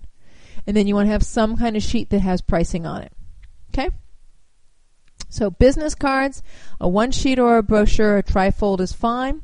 and 0.65 0.75
then 0.75 0.87
you 0.87 0.95
want 0.95 1.05
to 1.05 1.11
have 1.11 1.21
some 1.21 1.57
kind 1.57 1.77
of 1.77 1.83
sheet 1.83 2.09
that 2.09 2.21
has 2.21 2.41
pricing 2.41 2.87
on 2.87 3.03
it. 3.03 3.13
Okay? 3.69 3.89
So 5.29 5.51
business 5.51 5.95
cards, 5.95 6.41
a 6.79 6.87
one 6.87 7.11
sheet 7.11 7.39
or 7.39 7.57
a 7.57 7.63
brochure, 7.63 8.17
a 8.17 8.23
trifold 8.23 8.79
is 8.79 8.93
fine. 8.93 9.41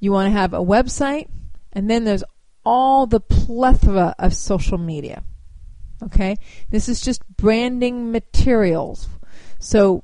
You 0.00 0.12
want 0.12 0.26
to 0.26 0.38
have 0.38 0.54
a 0.54 0.58
website, 0.58 1.28
and 1.72 1.90
then 1.90 2.04
there's 2.04 2.24
all 2.64 3.06
the 3.06 3.20
plethora 3.20 4.14
of 4.18 4.34
social 4.34 4.78
media. 4.78 5.22
Okay? 6.02 6.36
This 6.70 6.88
is 6.88 7.00
just 7.00 7.22
branding 7.36 8.12
materials. 8.12 9.08
So 9.58 10.02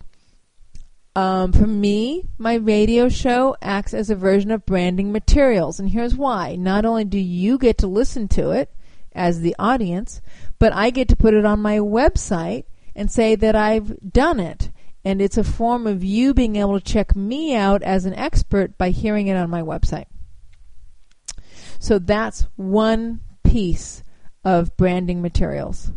um, 1.14 1.52
for 1.52 1.66
me, 1.66 2.28
my 2.38 2.54
radio 2.54 3.08
show 3.08 3.54
acts 3.60 3.92
as 3.92 4.10
a 4.10 4.16
version 4.16 4.50
of 4.50 4.64
branding 4.64 5.12
materials, 5.12 5.78
and 5.78 5.90
here's 5.90 6.16
why. 6.16 6.56
Not 6.56 6.84
only 6.84 7.04
do 7.04 7.18
you 7.18 7.58
get 7.58 7.78
to 7.78 7.86
listen 7.86 8.28
to 8.28 8.50
it 8.50 8.74
as 9.14 9.40
the 9.40 9.54
audience, 9.58 10.22
but 10.58 10.72
I 10.72 10.90
get 10.90 11.08
to 11.08 11.16
put 11.16 11.34
it 11.34 11.44
on 11.44 11.60
my 11.60 11.78
website 11.78 12.64
and 12.94 13.10
say 13.10 13.34
that 13.34 13.56
I've 13.56 14.12
done 14.12 14.40
it. 14.40 14.70
And 15.04 15.20
it's 15.20 15.36
a 15.36 15.44
form 15.44 15.86
of 15.86 16.04
you 16.04 16.32
being 16.32 16.56
able 16.56 16.78
to 16.78 16.84
check 16.84 17.16
me 17.16 17.54
out 17.54 17.82
as 17.82 18.04
an 18.04 18.14
expert 18.14 18.78
by 18.78 18.90
hearing 18.90 19.26
it 19.26 19.36
on 19.36 19.50
my 19.50 19.62
website. 19.62 20.06
So 21.78 21.98
that's 21.98 22.46
one 22.54 23.20
piece 23.42 24.04
of 24.44 24.76
branding 24.76 25.20
materials. 25.20 25.90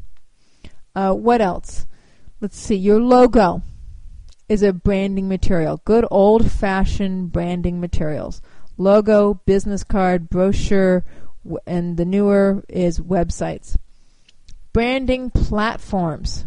Uh, 0.96 1.14
what 1.14 1.42
else? 1.42 1.86
Let's 2.42 2.58
see. 2.58 2.75
Your 2.75 3.00
logo 3.00 3.62
is 4.50 4.64
a 4.64 4.74
branding 4.74 5.28
material. 5.28 5.82
Good 5.86 6.06
old 6.10 6.52
fashioned 6.52 7.32
branding 7.32 7.80
materials. 7.80 8.42
Logo, 8.78 9.36
business 9.46 9.84
card, 9.84 10.30
brochure, 10.30 11.06
and 11.68 11.98
the 11.98 12.06
newer 12.06 12.64
is 12.68 13.00
websites. 13.00 13.78
Branding 14.74 15.30
platforms 15.30 16.46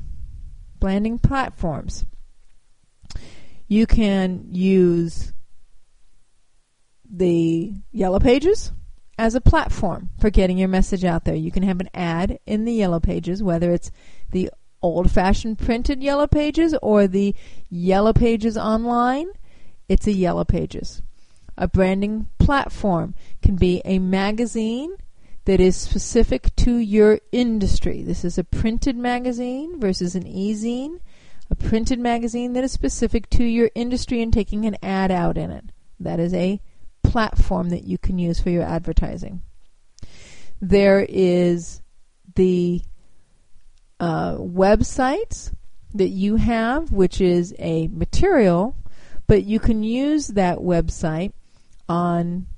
branding 0.81 1.19
platforms. 1.19 2.05
You 3.67 3.87
can 3.87 4.47
use 4.51 5.33
the 7.11 7.75
Yellow 7.93 8.19
Pages 8.19 8.73
as 9.19 9.35
a 9.35 9.41
platform 9.41 10.11
for 10.21 10.31
getting 10.31 10.59
your 10.59 10.69
message 10.69 11.05
out 11.05 11.25
there. 11.25 11.35
You 11.35 11.51
can 11.51 11.63
have 11.65 11.81
an 11.81 11.91
ad 11.93 12.39
in 12.47 12.65
the 12.65 12.73
Yellow 12.73 13.01
Pages, 13.01 13.43
whether 13.43 13.71
it's 13.71 13.91
the 14.31 14.51
old 14.81 15.11
fashioned 15.11 15.59
printed 15.59 16.03
Yellow 16.03 16.27
Pages 16.27 16.75
or 16.83 17.07
the 17.07 17.35
Yellow 17.69 18.13
Pages 18.13 18.57
online. 18.57 19.29
It's 19.89 20.07
a 20.07 20.13
Yellow 20.13 20.45
Pages. 20.45 21.03
A 21.57 21.67
branding 21.67 22.29
platform 22.39 23.15
can 23.43 23.57
be 23.57 23.83
a 23.85 23.99
magazine 23.99 24.97
that 25.49 25.61
is 25.61 25.79
specific 25.79 26.55
to 26.57 26.77
your 26.77 27.21
industry. 27.33 28.03
This 28.03 28.23
is 28.23 28.37
a 28.37 28.45
printed 28.45 28.99
magazine 28.99 29.81
versus 29.81 30.15
an 30.15 30.27
e-zine. 30.27 31.01
A 31.49 31.55
printed 31.55 31.99
magazine 31.99 32.53
that 32.53 32.65
is 32.65 32.71
specific 32.71 33.31
to 33.31 33.45
your 33.45 33.71
industry 33.75 34.21
and 34.21 34.31
taking 34.31 34.67
an 34.67 34.77
ad 34.83 35.11
out 35.11 35.39
in 35.39 35.51
it. 35.51 35.65
That 36.01 36.21
is 36.21 36.35
a 36.35 36.61
platform 37.03 37.71
that 37.71 37.85
you 37.85 37.97
can 37.97 38.19
use 38.19 38.39
for 38.39 38.51
your 38.51 38.63
advertising. 38.63 39.41
There 40.61 41.07
is 41.09 41.81
the 42.35 42.83
uh, 43.99 44.35
websites 44.35 45.51
that 45.95 46.11
you 46.11 46.37
have, 46.37 46.93
which 46.93 47.23
is 47.23 47.55
a 47.59 47.89
material, 47.89 48.77
but 49.27 49.45
you 49.45 49.61
can 49.61 49.83
use 49.83 50.29
that 50.29 50.59
website 50.59 51.33
on 51.89 52.49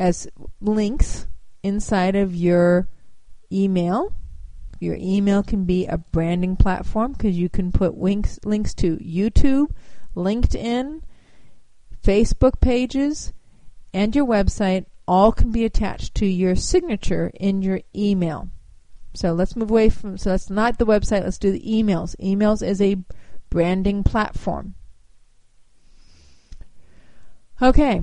as 0.00 0.26
links 0.60 1.28
inside 1.62 2.16
of 2.16 2.34
your 2.34 2.88
email. 3.50 4.12
Your 4.80 4.96
email 4.98 5.42
can 5.42 5.64
be 5.64 5.86
a 5.86 5.98
branding 5.98 6.56
platform 6.56 7.12
because 7.12 7.38
you 7.38 7.48
can 7.48 7.70
put 7.70 7.98
links 7.98 8.40
links 8.44 8.74
to 8.74 8.96
YouTube, 8.96 9.68
LinkedIn, 10.16 11.02
Facebook 12.02 12.60
pages, 12.60 13.32
and 13.94 14.14
your 14.16 14.26
website 14.26 14.86
all 15.06 15.30
can 15.32 15.52
be 15.52 15.64
attached 15.64 16.14
to 16.16 16.26
your 16.26 16.56
signature 16.56 17.30
in 17.34 17.62
your 17.62 17.80
email. 17.94 18.48
So 19.14 19.32
let's 19.32 19.56
move 19.56 19.70
away 19.70 19.88
from 19.88 20.16
so 20.18 20.30
that's 20.30 20.50
not 20.50 20.78
the 20.78 20.86
website, 20.86 21.22
let's 21.22 21.38
do 21.38 21.52
the 21.52 21.60
emails. 21.60 22.16
Emails 22.16 22.66
is 22.66 22.80
a 22.80 22.96
branding 23.50 24.02
platform. 24.02 24.74
Okay, 27.60 28.02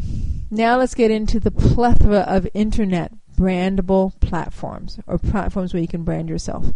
now 0.49 0.77
let's 0.77 0.95
get 0.95 1.11
into 1.11 1.39
the 1.39 1.51
plethora 1.51 2.19
of 2.19 2.47
internet 2.53 3.11
brandable 3.39 4.19
platforms 4.19 4.99
or 5.07 5.17
platforms 5.17 5.73
where 5.73 5.81
you 5.81 5.87
can 5.87 6.03
brand 6.03 6.27
yourself. 6.27 6.73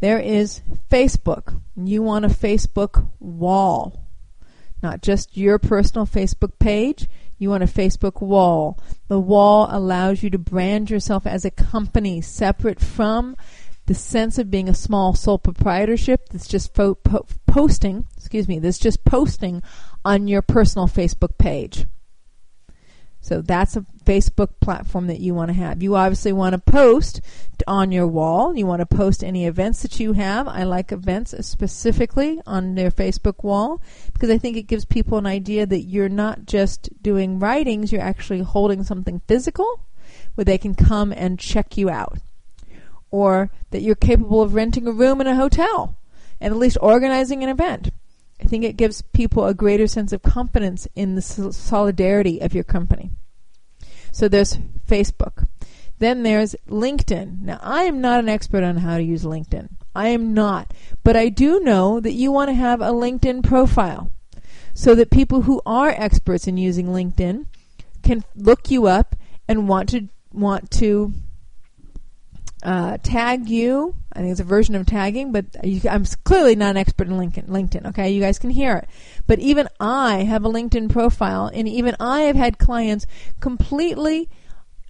There 0.00 0.18
is 0.18 0.62
Facebook. 0.90 1.60
You 1.76 2.02
want 2.02 2.24
a 2.24 2.28
Facebook 2.28 3.06
wall, 3.20 4.06
not 4.82 5.02
just 5.02 5.36
your 5.36 5.58
personal 5.58 6.06
Facebook 6.06 6.58
page. 6.58 7.08
You 7.38 7.50
want 7.50 7.62
a 7.62 7.66
Facebook 7.66 8.22
wall. 8.22 8.78
The 9.08 9.20
wall 9.20 9.68
allows 9.70 10.22
you 10.22 10.30
to 10.30 10.38
brand 10.38 10.88
yourself 10.88 11.26
as 11.26 11.44
a 11.44 11.50
company 11.50 12.20
separate 12.20 12.80
from 12.80 13.36
the 13.86 13.94
sense 13.94 14.38
of 14.38 14.50
being 14.50 14.68
a 14.68 14.74
small 14.74 15.14
sole 15.14 15.38
proprietorship 15.38 16.30
that's 16.30 16.48
just 16.48 16.74
fo- 16.74 16.94
po- 16.94 17.26
posting, 17.46 18.06
excuse 18.16 18.48
me, 18.48 18.58
that's 18.58 18.78
just 18.78 19.04
posting 19.04 19.62
on 20.04 20.26
your 20.26 20.40
personal 20.40 20.88
Facebook 20.88 21.36
page. 21.36 21.86
So 23.20 23.42
that's 23.42 23.76
a 23.76 23.84
Facebook 24.04 24.50
platform 24.60 25.06
that 25.06 25.20
you 25.20 25.34
want 25.34 25.48
to 25.48 25.54
have. 25.54 25.82
You 25.82 25.96
obviously 25.96 26.32
want 26.32 26.52
to 26.52 26.58
post 26.58 27.20
on 27.66 27.92
your 27.92 28.06
wall. 28.06 28.56
You 28.56 28.66
want 28.66 28.80
to 28.80 28.86
post 28.86 29.24
any 29.24 29.46
events 29.46 29.82
that 29.82 29.98
you 30.00 30.12
have. 30.12 30.46
I 30.48 30.64
like 30.64 30.92
events 30.92 31.34
specifically 31.46 32.40
on 32.46 32.74
their 32.74 32.90
Facebook 32.90 33.42
wall 33.42 33.80
because 34.12 34.30
I 34.30 34.38
think 34.38 34.56
it 34.56 34.62
gives 34.64 34.84
people 34.84 35.18
an 35.18 35.26
idea 35.26 35.66
that 35.66 35.82
you're 35.82 36.08
not 36.08 36.46
just 36.46 36.90
doing 37.02 37.38
writings, 37.38 37.92
you're 37.92 38.02
actually 38.02 38.40
holding 38.40 38.84
something 38.84 39.20
physical 39.26 39.80
where 40.34 40.44
they 40.44 40.58
can 40.58 40.74
come 40.74 41.12
and 41.12 41.38
check 41.38 41.76
you 41.76 41.90
out. 41.90 42.18
Or 43.10 43.50
that 43.70 43.82
you're 43.82 43.94
capable 43.94 44.42
of 44.42 44.54
renting 44.54 44.86
a 44.86 44.92
room 44.92 45.20
in 45.20 45.26
a 45.26 45.36
hotel 45.36 45.96
and 46.40 46.52
at 46.52 46.58
least 46.58 46.76
organizing 46.80 47.42
an 47.42 47.48
event. 47.48 47.90
I 48.40 48.46
think 48.46 48.64
it 48.64 48.76
gives 48.76 49.02
people 49.02 49.46
a 49.46 49.54
greater 49.54 49.86
sense 49.86 50.12
of 50.12 50.22
confidence 50.22 50.88
in 50.94 51.14
the 51.14 51.22
solidarity 51.22 52.40
of 52.40 52.54
your 52.54 52.64
company. 52.64 53.10
So 54.14 54.28
there's 54.28 54.58
Facebook. 54.86 55.48
Then 55.98 56.22
there's 56.22 56.54
LinkedIn. 56.68 57.40
Now, 57.42 57.58
I 57.60 57.82
am 57.82 58.00
not 58.00 58.20
an 58.20 58.28
expert 58.28 58.62
on 58.62 58.76
how 58.76 58.96
to 58.96 59.02
use 59.02 59.24
LinkedIn. 59.24 59.70
I 59.92 60.08
am 60.08 60.32
not. 60.32 60.72
But 61.02 61.16
I 61.16 61.28
do 61.28 61.58
know 61.58 61.98
that 61.98 62.12
you 62.12 62.30
want 62.30 62.48
to 62.50 62.54
have 62.54 62.80
a 62.80 62.92
LinkedIn 62.92 63.42
profile 63.42 64.12
so 64.72 64.94
that 64.94 65.10
people 65.10 65.42
who 65.42 65.60
are 65.66 65.88
experts 65.88 66.46
in 66.46 66.56
using 66.56 66.86
LinkedIn 66.86 67.46
can 68.04 68.22
look 68.36 68.70
you 68.70 68.86
up 68.86 69.16
and 69.48 69.68
want 69.68 69.88
to 69.88 70.08
want 70.32 70.70
to 70.72 71.12
uh, 72.62 72.98
tag 73.02 73.48
you. 73.48 73.96
I 74.12 74.20
think 74.20 74.30
it's 74.30 74.40
a 74.40 74.44
version 74.44 74.76
of 74.76 74.86
tagging, 74.86 75.32
but 75.32 75.44
you, 75.64 75.80
I'm 75.90 76.04
clearly 76.22 76.54
not 76.54 76.70
an 76.70 76.76
expert 76.76 77.08
in 77.08 77.14
LinkedIn, 77.14 77.48
LinkedIn. 77.48 77.86
Okay, 77.88 78.10
you 78.10 78.20
guys 78.20 78.38
can 78.38 78.50
hear 78.50 78.76
it. 78.76 78.88
But 79.26 79.38
even 79.38 79.68
I 79.80 80.24
have 80.24 80.44
a 80.44 80.50
LinkedIn 80.50 80.90
profile, 80.90 81.50
and 81.52 81.66
even 81.66 81.96
I 81.98 82.22
have 82.22 82.36
had 82.36 82.58
clients 82.58 83.06
completely 83.40 84.28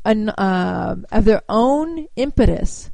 uh, 0.05 0.97
of 1.11 1.25
their 1.25 1.43
own 1.49 2.09
impetus 2.17 2.91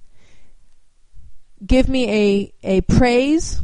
give 1.64 1.88
me 1.88 2.11
a 2.11 2.54
a 2.62 2.80
praise 2.82 3.61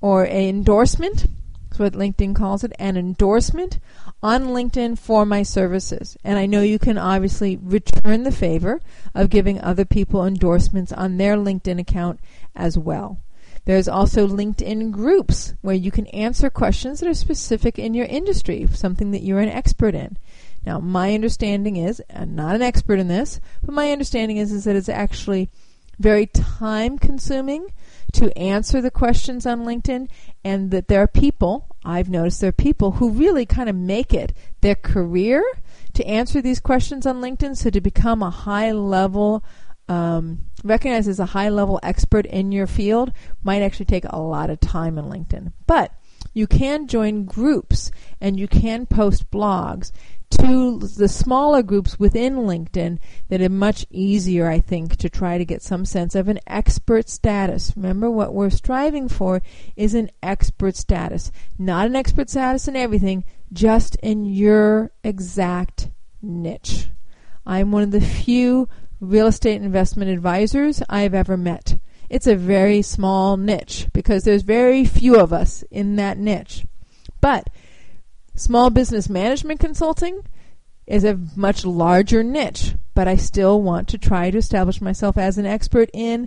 or 0.00 0.24
an 0.24 0.48
endorsement. 0.48 1.26
That's 1.68 1.78
what 1.78 1.92
LinkedIn 1.92 2.34
calls 2.34 2.64
it, 2.64 2.72
an 2.78 2.96
endorsement 2.96 3.78
on 4.22 4.48
LinkedIn 4.48 4.98
for 4.98 5.24
my 5.24 5.42
services. 5.42 6.16
And 6.24 6.38
I 6.38 6.46
know 6.46 6.62
you 6.62 6.78
can 6.78 6.98
obviously 6.98 7.56
return 7.56 8.24
the 8.24 8.32
favor 8.32 8.80
of 9.14 9.30
giving 9.30 9.60
other 9.60 9.84
people 9.84 10.26
endorsements 10.26 10.92
on 10.92 11.16
their 11.16 11.36
LinkedIn 11.36 11.78
account 11.78 12.20
as 12.56 12.76
well. 12.76 13.18
There's 13.64 13.88
also 13.88 14.26
LinkedIn 14.26 14.90
groups 14.90 15.54
where 15.60 15.74
you 15.74 15.90
can 15.90 16.06
answer 16.08 16.50
questions 16.50 17.00
that 17.00 17.08
are 17.08 17.14
specific 17.14 17.78
in 17.78 17.94
your 17.94 18.06
industry, 18.06 18.66
something 18.72 19.10
that 19.10 19.22
you're 19.22 19.40
an 19.40 19.48
expert 19.48 19.94
in. 19.94 20.16
Now, 20.64 20.78
my 20.78 21.14
understanding 21.14 21.76
is, 21.76 22.02
I'm 22.14 22.34
not 22.34 22.54
an 22.54 22.62
expert 22.62 22.98
in 22.98 23.08
this, 23.08 23.40
but 23.64 23.74
my 23.74 23.92
understanding 23.92 24.36
is, 24.36 24.52
is 24.52 24.64
that 24.64 24.76
it's 24.76 24.88
actually 24.88 25.48
very 25.98 26.26
time 26.26 26.98
consuming 26.98 27.68
to 28.12 28.36
answer 28.36 28.80
the 28.80 28.90
questions 28.90 29.46
on 29.46 29.64
LinkedIn, 29.64 30.08
and 30.42 30.70
that 30.70 30.88
there 30.88 31.02
are 31.02 31.06
people, 31.06 31.66
I've 31.84 32.08
noticed 32.08 32.40
there 32.40 32.48
are 32.48 32.52
people 32.52 32.92
who 32.92 33.10
really 33.10 33.46
kind 33.46 33.68
of 33.68 33.76
make 33.76 34.12
it 34.12 34.32
their 34.62 34.74
career 34.74 35.44
to 35.92 36.06
answer 36.06 36.40
these 36.40 36.60
questions 36.60 37.06
on 37.06 37.20
LinkedIn. 37.20 37.56
So 37.56 37.70
to 37.70 37.80
become 37.80 38.22
a 38.22 38.30
high 38.30 38.72
level, 38.72 39.44
um, 39.90 40.46
recognized 40.62 41.08
as 41.08 41.18
a 41.18 41.26
high 41.26 41.48
level 41.48 41.80
expert 41.82 42.24
in 42.26 42.52
your 42.52 42.68
field 42.68 43.12
might 43.42 43.60
actually 43.60 43.86
take 43.86 44.04
a 44.08 44.20
lot 44.20 44.48
of 44.48 44.60
time 44.60 44.96
in 44.96 45.06
LinkedIn. 45.06 45.52
But 45.66 45.92
you 46.32 46.46
can 46.46 46.86
join 46.86 47.24
groups 47.24 47.90
and 48.20 48.38
you 48.38 48.46
can 48.46 48.86
post 48.86 49.32
blogs 49.32 49.90
to 50.30 50.78
the 50.78 51.08
smaller 51.08 51.60
groups 51.60 51.98
within 51.98 52.36
LinkedIn 52.36 53.00
that 53.30 53.42
are 53.42 53.48
much 53.48 53.84
easier, 53.90 54.48
I 54.48 54.60
think, 54.60 54.94
to 54.98 55.10
try 55.10 55.38
to 55.38 55.44
get 55.44 55.60
some 55.60 55.84
sense 55.84 56.14
of 56.14 56.28
an 56.28 56.38
expert 56.46 57.08
status. 57.08 57.72
Remember, 57.74 58.08
what 58.08 58.32
we're 58.32 58.50
striving 58.50 59.08
for 59.08 59.42
is 59.74 59.94
an 59.94 60.08
expert 60.22 60.76
status, 60.76 61.32
not 61.58 61.86
an 61.86 61.96
expert 61.96 62.30
status 62.30 62.68
in 62.68 62.76
everything, 62.76 63.24
just 63.52 63.96
in 63.96 64.24
your 64.24 64.92
exact 65.02 65.90
niche. 66.22 66.90
I'm 67.44 67.72
one 67.72 67.82
of 67.82 67.90
the 67.90 68.00
few 68.00 68.68
real 69.00 69.26
estate 69.26 69.62
investment 69.62 70.10
advisors 70.10 70.82
I've 70.88 71.14
ever 71.14 71.36
met. 71.36 71.78
It's 72.08 72.26
a 72.26 72.36
very 72.36 72.82
small 72.82 73.36
niche 73.36 73.86
because 73.92 74.24
there's 74.24 74.42
very 74.42 74.84
few 74.84 75.18
of 75.18 75.32
us 75.32 75.62
in 75.70 75.96
that 75.96 76.18
niche. 76.18 76.66
But 77.20 77.48
Small 78.40 78.70
business 78.70 79.10
management 79.10 79.60
consulting 79.60 80.22
is 80.86 81.04
a 81.04 81.20
much 81.36 81.66
larger 81.66 82.22
niche, 82.22 82.74
but 82.94 83.06
I 83.06 83.16
still 83.16 83.60
want 83.60 83.86
to 83.88 83.98
try 83.98 84.30
to 84.30 84.38
establish 84.38 84.80
myself 84.80 85.18
as 85.18 85.36
an 85.36 85.44
expert 85.44 85.90
in 85.92 86.26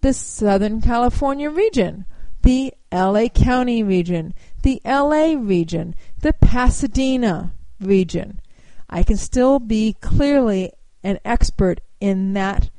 the 0.00 0.14
Southern 0.14 0.80
California 0.80 1.50
region, 1.50 2.06
the 2.40 2.72
LA 2.90 3.28
County 3.28 3.82
region, 3.82 4.32
the 4.62 4.80
LA 4.86 5.34
region, 5.38 5.94
the 6.20 6.32
Pasadena 6.32 7.52
region. 7.78 8.40
I 8.88 9.02
can 9.02 9.18
still 9.18 9.58
be 9.58 9.96
clearly 10.00 10.72
an 11.02 11.18
expert 11.24 11.80
in 12.00 12.32
that 12.34 12.70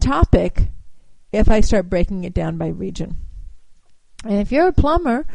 topic 0.00 0.68
if 1.32 1.50
I 1.50 1.60
start 1.60 1.90
breaking 1.90 2.24
it 2.24 2.34
down 2.34 2.56
by 2.56 2.68
region. 2.68 3.16
And 4.24 4.40
if 4.40 4.52
you're 4.52 4.68
a 4.68 4.72
plumber 4.72 5.26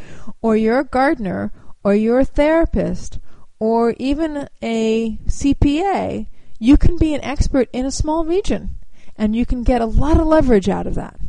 or 0.41 0.55
you're 0.55 0.79
a 0.79 0.85
gardener 0.85 1.51
or 1.83 1.95
you're 1.95 2.19
a 2.19 2.25
therapist 2.25 3.19
or 3.59 3.95
even 3.97 4.47
a 4.61 5.17
CPA, 5.27 6.27
you 6.59 6.77
can 6.77 6.97
be 6.97 7.13
an 7.13 7.23
expert 7.23 7.69
in 7.73 7.85
a 7.85 7.91
small 7.91 8.25
region 8.25 8.75
and 9.17 9.35
you 9.35 9.45
can 9.45 9.63
get 9.63 9.81
a 9.81 9.85
lot 9.85 10.19
of 10.19 10.27
leverage 10.27 10.69
out 10.69 10.88
of 10.88 10.95
that. 10.95 11.19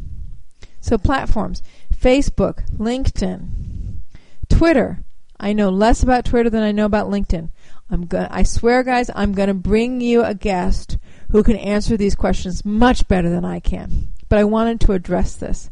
So 0.80 0.98
platforms, 0.98 1.62
Facebook, 1.94 2.68
LinkedIn, 2.76 4.00
Twitter. 4.48 5.04
I 5.38 5.53
know 5.53 5.68
less 5.70 6.03
about 6.03 6.25
Twitter 6.25 6.51
than 6.51 6.62
I 6.62 6.72
know 6.72 6.87
about 6.87 7.11
LinkedIn. 7.11 7.51
I'm 7.90 8.07
going 8.07 8.27
I 8.31 8.42
swear 8.42 8.83
guys, 8.83 9.11
I'm 9.14 9.33
going 9.33 9.49
to 9.49 9.55
bring 9.55 10.01
you 10.01 10.25
a 10.25 10.35
guest 10.35 10.99
who 11.31 11.42
can 11.42 11.57
answer 11.57 11.96
these 11.96 12.14
questions 12.14 12.64
much 12.64 13.07
better 13.09 13.29
than 13.29 13.44
I 13.44 13.61
can. 13.61 14.09
But 14.29 14.38
I 14.38 14.44
wanted 14.44 14.81
to 14.83 14.92
address 14.92 15.37
this. 15.37 15.70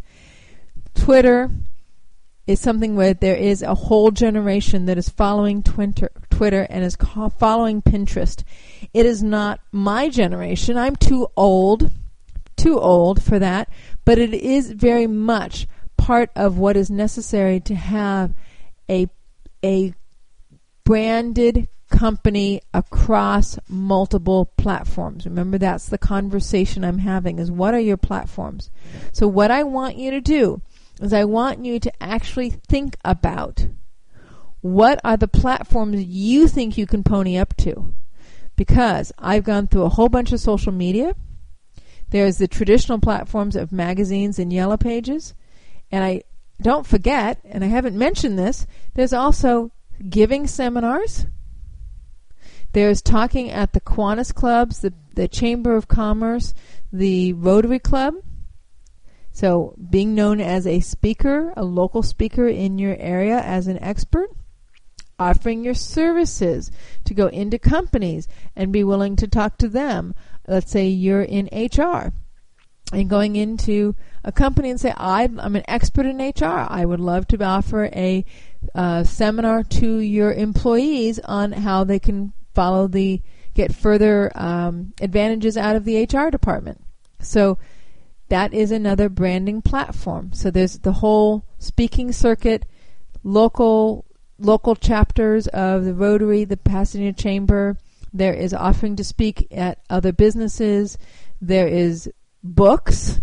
Twitter, 0.94 1.50
is 2.46 2.60
something 2.60 2.94
where 2.94 3.14
there 3.14 3.36
is 3.36 3.62
a 3.62 3.74
whole 3.74 4.10
generation 4.10 4.86
that 4.86 4.98
is 4.98 5.08
following 5.08 5.62
Twitter, 5.62 6.10
Twitter 6.30 6.66
and 6.68 6.84
is 6.84 6.96
following 7.38 7.80
Pinterest. 7.80 8.42
It 8.92 9.06
is 9.06 9.22
not 9.22 9.60
my 9.72 10.08
generation. 10.08 10.76
I'm 10.76 10.96
too 10.96 11.28
old, 11.36 11.90
too 12.56 12.78
old 12.78 13.22
for 13.22 13.38
that, 13.38 13.68
but 14.04 14.18
it 14.18 14.34
is 14.34 14.72
very 14.72 15.06
much 15.06 15.66
part 15.96 16.30
of 16.36 16.58
what 16.58 16.76
is 16.76 16.90
necessary 16.90 17.60
to 17.60 17.74
have 17.74 18.34
a 18.90 19.08
a 19.64 19.94
branded 20.84 21.66
company 21.90 22.60
across 22.72 23.58
multiple 23.68 24.46
platforms. 24.56 25.24
Remember 25.24 25.58
that's 25.58 25.88
the 25.88 25.98
conversation 25.98 26.84
I'm 26.84 26.98
having 26.98 27.38
is 27.38 27.50
what 27.50 27.74
are 27.74 27.80
your 27.80 27.96
platforms? 27.96 28.70
So 29.12 29.26
what 29.26 29.50
I 29.50 29.62
want 29.62 29.96
you 29.96 30.10
to 30.10 30.20
do 30.20 30.60
is 31.00 31.12
I 31.12 31.24
want 31.24 31.64
you 31.64 31.80
to 31.80 32.02
actually 32.02 32.50
think 32.50 32.96
about 33.04 33.66
what 34.60 35.00
are 35.04 35.16
the 35.16 35.28
platforms 35.28 36.02
you 36.04 36.48
think 36.48 36.76
you 36.76 36.86
can 36.86 37.02
pony 37.02 37.36
up 37.36 37.56
to. 37.58 37.94
Because 38.56 39.12
I've 39.18 39.44
gone 39.44 39.66
through 39.66 39.82
a 39.82 39.88
whole 39.88 40.08
bunch 40.08 40.32
of 40.32 40.40
social 40.40 40.72
media. 40.72 41.16
There's 42.10 42.38
the 42.38 42.46
traditional 42.46 43.00
platforms 43.00 43.56
of 43.56 43.72
magazines 43.72 44.38
and 44.38 44.52
yellow 44.52 44.76
pages. 44.76 45.34
And 45.90 46.04
I 46.04 46.22
don't 46.60 46.86
forget, 46.86 47.40
and 47.44 47.64
I 47.64 47.68
haven't 47.68 47.96
mentioned 47.96 48.38
this, 48.38 48.66
there's 48.94 49.12
also 49.12 49.72
giving 50.08 50.46
seminars. 50.46 51.26
There's 52.72 53.02
talking 53.02 53.50
at 53.50 53.72
the 53.72 53.80
Kiwanis 53.80 54.34
clubs, 54.34 54.80
the, 54.80 54.92
the 55.14 55.28
Chamber 55.28 55.76
of 55.76 55.88
Commerce, 55.88 56.54
the 56.92 57.32
Rotary 57.32 57.78
Club. 57.78 58.14
So, 59.32 59.74
being 59.90 60.14
known 60.14 60.40
as 60.40 60.66
a 60.66 60.78
speaker, 60.80 61.52
a 61.56 61.64
local 61.64 62.02
speaker 62.04 62.46
in 62.46 62.78
your 62.78 62.96
area 62.98 63.38
as 63.40 63.66
an 63.66 63.82
expert, 63.82 64.30
offering 65.18 65.64
your 65.64 65.74
services 65.74 66.70
to 67.04 67.14
go 67.14 67.26
into 67.26 67.58
companies 67.58 68.28
and 68.54 68.72
be 68.72 68.84
willing 68.84 69.16
to 69.16 69.26
talk 69.26 69.58
to 69.58 69.68
them. 69.68 70.14
Let's 70.46 70.70
say 70.70 70.86
you're 70.88 71.22
in 71.22 71.48
HR 71.52 72.12
and 72.92 73.08
going 73.08 73.36
into 73.36 73.94
a 74.24 74.32
company 74.32 74.70
and 74.70 74.80
say, 74.80 74.92
I'm 74.96 75.38
an 75.38 75.62
expert 75.68 76.06
in 76.06 76.18
HR. 76.18 76.66
I 76.68 76.84
would 76.84 77.00
love 77.00 77.26
to 77.28 77.42
offer 77.42 77.86
a 77.86 78.24
uh, 78.74 79.04
seminar 79.04 79.62
to 79.64 79.98
your 79.98 80.32
employees 80.32 81.18
on 81.20 81.52
how 81.52 81.84
they 81.84 81.98
can 81.98 82.32
follow 82.54 82.86
the 82.86 83.20
get 83.54 83.74
further 83.74 84.32
um, 84.34 84.92
advantages 85.00 85.56
out 85.56 85.76
of 85.76 85.84
the 85.84 86.02
HR 86.02 86.30
department. 86.30 86.82
So 87.20 87.58
that 88.28 88.52
is 88.52 88.70
another 88.70 89.08
branding 89.08 89.62
platform. 89.62 90.32
So 90.32 90.50
there's 90.50 90.78
the 90.78 90.94
whole 90.94 91.44
speaking 91.58 92.12
circuit, 92.12 92.66
local 93.22 94.04
local 94.38 94.74
chapters 94.74 95.46
of 95.48 95.84
the 95.84 95.94
Rotary, 95.94 96.44
the 96.44 96.56
Pasadena 96.56 97.12
Chamber. 97.12 97.78
There 98.12 98.34
is 98.34 98.52
offering 98.52 98.96
to 98.96 99.04
speak 99.04 99.46
at 99.50 99.78
other 99.88 100.12
businesses. 100.12 100.98
There 101.40 101.68
is 101.68 102.10
books, 102.44 103.20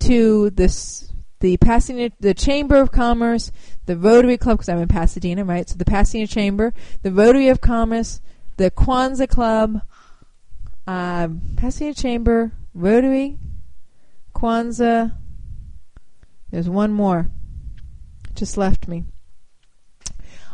to 0.00 0.50
this 0.50 1.12
the 1.40 1.56
Pasadena, 1.58 2.10
the 2.18 2.34
Chamber 2.34 2.80
of 2.80 2.90
Commerce, 2.90 3.52
the 3.86 3.96
Rotary 3.96 4.36
Club, 4.36 4.58
because 4.58 4.68
I'm 4.68 4.78
in 4.78 4.88
Pasadena, 4.88 5.44
right? 5.44 5.68
So 5.68 5.76
the 5.76 5.84
Pasadena 5.84 6.26
Chamber, 6.26 6.74
the 7.02 7.12
Rotary 7.12 7.48
of 7.48 7.60
Commerce, 7.60 8.20
the 8.56 8.72
Kiwanis 8.72 9.28
Club, 9.28 9.80
uh, 10.88 11.28
Pasadena 11.56 11.92
Chamber, 11.92 12.52
Rotary, 12.72 13.38
Kiwanis. 14.34 15.14
There's 16.50 16.68
one 16.68 16.92
more. 16.92 17.30
Just 18.34 18.56
left 18.56 18.88
me. 18.88 19.04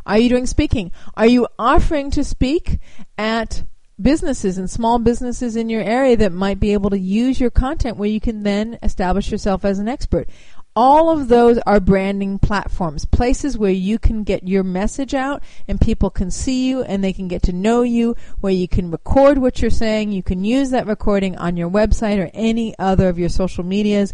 Are 0.04 0.18
you 0.18 0.28
doing 0.28 0.46
speaking? 0.46 0.90
Are 1.16 1.26
you 1.26 1.46
offering 1.56 2.10
to 2.10 2.24
speak 2.24 2.80
at 3.16 3.62
businesses 4.00 4.58
and 4.58 4.68
small 4.68 4.98
businesses 4.98 5.54
in 5.54 5.68
your 5.70 5.82
area 5.82 6.16
that 6.16 6.32
might 6.32 6.58
be 6.58 6.72
able 6.72 6.90
to 6.90 6.98
use 6.98 7.38
your 7.38 7.50
content 7.50 7.96
where 7.96 8.08
you 8.08 8.20
can 8.20 8.42
then 8.42 8.76
establish 8.82 9.30
yourself 9.30 9.64
as 9.64 9.78
an 9.78 9.88
expert? 9.88 10.28
All 10.76 11.08
of 11.08 11.28
those 11.28 11.58
are 11.58 11.78
branding 11.78 12.38
platforms, 12.38 13.04
places 13.04 13.56
where 13.56 13.70
you 13.70 13.98
can 13.98 14.24
get 14.24 14.48
your 14.48 14.64
message 14.64 15.14
out 15.14 15.42
and 15.68 15.80
people 15.80 16.10
can 16.10 16.30
see 16.30 16.68
you 16.68 16.82
and 16.82 17.02
they 17.02 17.12
can 17.12 17.28
get 17.28 17.42
to 17.42 17.52
know 17.52 17.82
you, 17.82 18.16
where 18.40 18.52
you 18.52 18.66
can 18.66 18.90
record 18.90 19.38
what 19.38 19.60
you're 19.60 19.70
saying. 19.70 20.10
You 20.10 20.22
can 20.22 20.44
use 20.44 20.70
that 20.70 20.86
recording 20.86 21.36
on 21.36 21.56
your 21.56 21.70
website 21.70 22.18
or 22.18 22.30
any 22.34 22.76
other 22.78 23.08
of 23.08 23.18
your 23.18 23.28
social 23.28 23.62
medias. 23.62 24.12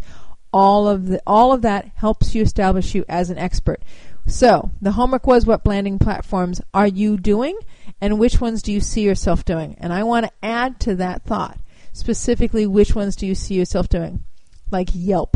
All 0.53 0.87
of 0.87 1.07
the, 1.07 1.21
all 1.25 1.51
of 1.51 1.63
that 1.63 1.91
helps 1.95 2.35
you 2.35 2.43
establish 2.43 2.93
you 2.93 3.05
as 3.09 3.29
an 3.29 3.37
expert. 3.37 3.81
So, 4.27 4.69
the 4.81 4.91
homework 4.91 5.25
was 5.25 5.47
what 5.47 5.63
branding 5.63 5.97
platforms 5.97 6.61
are 6.75 6.87
you 6.87 7.17
doing 7.17 7.57
and 7.99 8.19
which 8.19 8.39
ones 8.39 8.61
do 8.61 8.71
you 8.71 8.81
see 8.81 9.01
yourself 9.01 9.43
doing? 9.45 9.75
And 9.79 9.91
I 9.91 10.03
want 10.03 10.27
to 10.27 10.31
add 10.43 10.79
to 10.81 10.95
that 10.97 11.23
thought, 11.23 11.57
specifically 11.91 12.67
which 12.67 12.93
ones 12.93 13.15
do 13.15 13.25
you 13.25 13.33
see 13.33 13.55
yourself 13.55 13.89
doing? 13.89 14.23
Like 14.69 14.89
Yelp. 14.93 15.35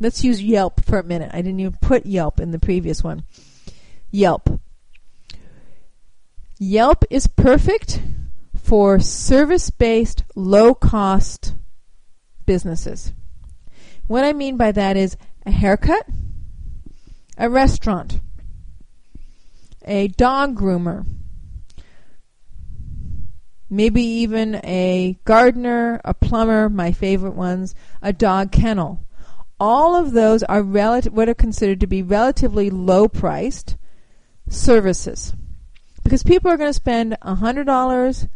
Let's 0.00 0.22
use 0.22 0.42
Yelp 0.42 0.84
for 0.84 0.98
a 0.98 1.04
minute. 1.04 1.30
I 1.32 1.42
didn't 1.42 1.60
even 1.60 1.76
put 1.80 2.06
Yelp 2.06 2.40
in 2.40 2.52
the 2.52 2.58
previous 2.58 3.02
one. 3.02 3.24
Yelp. 4.10 4.60
Yelp 6.58 7.04
is 7.10 7.26
perfect 7.26 8.00
for 8.54 9.00
service 9.00 9.70
based, 9.70 10.24
low 10.36 10.74
cost 10.74 11.54
businesses. 12.46 13.12
What 14.06 14.24
I 14.24 14.32
mean 14.32 14.56
by 14.56 14.72
that 14.72 14.96
is 14.96 15.16
a 15.44 15.50
haircut, 15.50 16.06
a 17.36 17.50
restaurant, 17.50 18.20
a 19.84 20.08
dog 20.08 20.56
groomer, 20.56 21.06
maybe 23.68 24.02
even 24.02 24.56
a 24.64 25.18
gardener, 25.24 26.00
a 26.04 26.14
plumber, 26.14 26.68
my 26.68 26.92
favorite 26.92 27.34
ones, 27.34 27.74
a 28.00 28.12
dog 28.12 28.52
kennel 28.52 29.06
all 29.60 29.96
of 29.96 30.12
those 30.12 30.42
are 30.44 30.62
what 30.62 31.28
are 31.28 31.34
considered 31.34 31.80
to 31.80 31.86
be 31.86 32.02
relatively 32.02 32.70
low 32.70 33.08
priced 33.08 33.76
services. 34.48 35.32
Because 36.02 36.22
people 36.22 36.50
are 36.50 36.56
going 36.56 36.70
to 36.70 36.74
spend 36.74 37.16
$100 37.22 38.28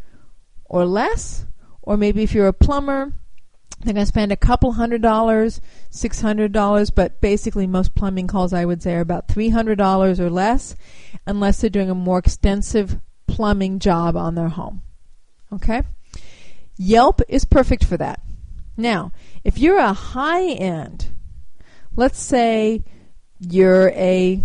or 0.64 0.84
less, 0.84 1.46
or 1.80 1.96
maybe 1.96 2.22
if 2.22 2.34
you're 2.34 2.48
a 2.48 2.52
plumber, 2.52 3.12
they're 3.80 3.94
going 3.94 4.04
to 4.04 4.08
spend 4.08 4.30
a 4.30 4.36
couple 4.36 4.72
hundred 4.72 5.02
dollars, 5.02 5.60
six 5.90 6.20
hundred 6.20 6.52
dollars, 6.52 6.90
but 6.90 7.20
basically 7.20 7.66
most 7.66 7.96
plumbing 7.96 8.28
calls 8.28 8.52
I 8.52 8.64
would 8.64 8.80
say 8.82 8.94
are 8.94 9.00
about 9.00 9.26
three 9.26 9.48
hundred 9.48 9.76
dollars 9.76 10.20
or 10.20 10.30
less, 10.30 10.76
unless 11.26 11.60
they're 11.60 11.70
doing 11.70 11.90
a 11.90 11.94
more 11.94 12.18
extensive 12.18 13.00
plumbing 13.26 13.80
job 13.80 14.16
on 14.16 14.36
their 14.36 14.50
home. 14.50 14.82
Okay? 15.52 15.82
Yelp 16.76 17.20
is 17.28 17.44
perfect 17.44 17.84
for 17.84 17.96
that. 17.96 18.20
Now, 18.76 19.12
if 19.52 19.58
you're 19.58 19.76
a 19.76 19.92
high 19.92 20.46
end, 20.46 21.10
let's 21.94 22.18
say 22.18 22.82
you're 23.38 23.90
a 23.90 24.40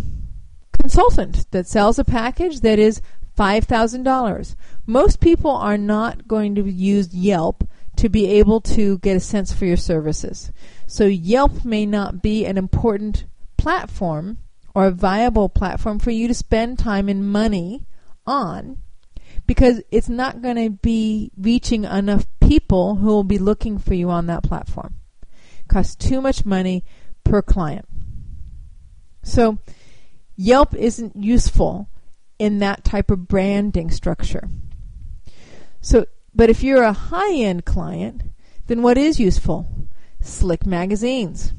consultant 0.73 1.49
that 1.51 1.65
sells 1.65 1.97
a 1.97 2.03
package 2.03 2.59
that 2.59 2.77
is 2.77 3.01
$5,000. 3.37 4.55
Most 4.85 5.21
people 5.21 5.51
are 5.51 5.77
not 5.77 6.27
going 6.27 6.55
to 6.55 6.69
use 6.69 7.13
Yelp 7.13 7.63
to 7.95 8.09
be 8.09 8.25
able 8.31 8.59
to 8.59 8.97
get 8.97 9.15
a 9.15 9.21
sense 9.21 9.53
for 9.53 9.63
your 9.65 9.77
services. 9.77 10.51
So 10.87 11.05
Yelp 11.05 11.63
may 11.63 11.85
not 11.85 12.21
be 12.21 12.45
an 12.45 12.57
important 12.57 13.27
platform 13.55 14.39
or 14.75 14.87
a 14.87 14.91
viable 14.91 15.47
platform 15.47 15.99
for 15.99 16.11
you 16.11 16.27
to 16.27 16.33
spend 16.33 16.79
time 16.79 17.07
and 17.07 17.31
money 17.31 17.85
on 18.25 18.79
because 19.45 19.81
it's 19.89 20.09
not 20.09 20.41
going 20.41 20.57
to 20.57 20.69
be 20.69 21.31
reaching 21.37 21.85
enough 21.85 22.27
people 22.41 22.95
who 22.95 23.07
will 23.07 23.23
be 23.23 23.37
looking 23.37 23.77
for 23.77 23.93
you 23.93 24.09
on 24.09 24.27
that 24.27 24.43
platform. 24.43 24.96
Costs 25.67 25.95
too 25.95 26.21
much 26.21 26.45
money 26.45 26.83
per 27.23 27.41
client. 27.41 27.87
So 29.23 29.59
Yelp 30.35 30.73
isn't 30.73 31.15
useful 31.15 31.89
in 32.39 32.59
that 32.59 32.83
type 32.83 33.11
of 33.11 33.27
branding 33.27 33.89
structure. 33.89 34.49
So, 35.81 36.05
but 36.33 36.49
if 36.49 36.63
you're 36.63 36.83
a 36.83 36.93
high 36.93 37.33
end 37.33 37.65
client, 37.65 38.23
then 38.67 38.81
what 38.81 38.97
is 38.97 39.19
useful? 39.19 39.67
Slick 40.21 40.65
magazines. 40.65 41.53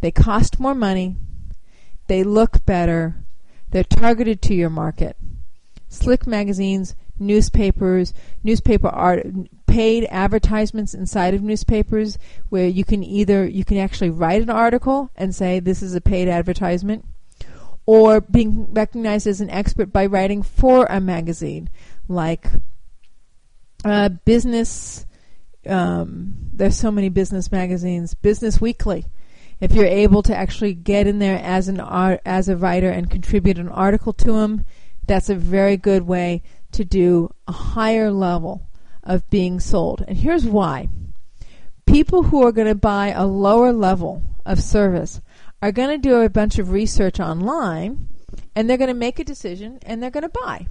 They 0.00 0.10
cost 0.10 0.60
more 0.60 0.74
money, 0.74 1.16
they 2.06 2.22
look 2.22 2.64
better, 2.66 3.24
they're 3.70 3.84
targeted 3.84 4.42
to 4.42 4.54
your 4.54 4.70
market. 4.70 5.16
Slick 5.88 6.26
magazines, 6.26 6.94
newspapers, 7.18 8.12
newspaper 8.42 8.88
art, 8.88 9.26
paid 9.66 10.06
advertisements 10.10 10.94
inside 10.94 11.34
of 11.34 11.42
newspapers 11.42 12.18
where 12.48 12.66
you 12.66 12.84
can 12.84 13.02
either 13.02 13.46
you 13.46 13.64
can 13.64 13.76
actually 13.76 14.10
write 14.10 14.42
an 14.42 14.50
article 14.50 15.10
and 15.16 15.34
say 15.34 15.60
this 15.60 15.82
is 15.82 15.94
a 15.94 16.00
paid 16.00 16.28
advertisement 16.28 17.04
or 17.84 18.20
being 18.20 18.72
recognized 18.72 19.26
as 19.26 19.40
an 19.40 19.50
expert 19.50 19.92
by 19.92 20.06
writing 20.06 20.42
for 20.42 20.86
a 20.88 21.00
magazine 21.00 21.68
like 22.08 22.46
uh, 23.84 24.08
business 24.08 25.04
um, 25.68 26.34
there's 26.52 26.76
so 26.76 26.90
many 26.90 27.08
business 27.08 27.50
magazines 27.50 28.14
business 28.14 28.60
weekly. 28.60 29.06
If 29.60 29.72
you're 29.72 29.86
able 29.86 30.22
to 30.24 30.36
actually 30.36 30.74
get 30.74 31.06
in 31.06 31.18
there 31.18 31.40
as 31.42 31.68
an 31.68 31.80
art, 31.80 32.20
as 32.26 32.48
a 32.48 32.56
writer 32.56 32.90
and 32.90 33.10
contribute 33.10 33.58
an 33.58 33.68
article 33.68 34.12
to 34.14 34.32
them 34.32 34.64
that's 35.06 35.28
a 35.28 35.34
very 35.34 35.76
good 35.76 36.06
way 36.06 36.42
to 36.72 36.84
do 36.84 37.32
a 37.46 37.52
higher 37.52 38.10
level 38.10 38.68
of 39.02 39.28
being 39.30 39.60
sold. 39.60 40.04
And 40.06 40.16
here's 40.18 40.46
why. 40.46 40.88
People 41.86 42.24
who 42.24 42.44
are 42.44 42.52
going 42.52 42.66
to 42.66 42.74
buy 42.74 43.08
a 43.08 43.24
lower 43.24 43.72
level 43.72 44.22
of 44.44 44.60
service 44.60 45.20
are 45.62 45.72
going 45.72 45.90
to 45.90 45.98
do 45.98 46.16
a 46.16 46.28
bunch 46.28 46.58
of 46.58 46.70
research 46.70 47.20
online 47.20 48.08
and 48.54 48.68
they're 48.68 48.76
going 48.76 48.88
to 48.88 48.94
make 48.94 49.18
a 49.18 49.24
decision 49.24 49.78
and 49.82 50.02
they're 50.02 50.10
going 50.10 50.22
to 50.22 50.28
buy. 50.28 50.66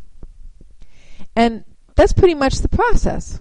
And 1.35 1.63
that's 1.95 2.13
pretty 2.13 2.35
much 2.35 2.59
the 2.59 2.69
process. 2.69 3.39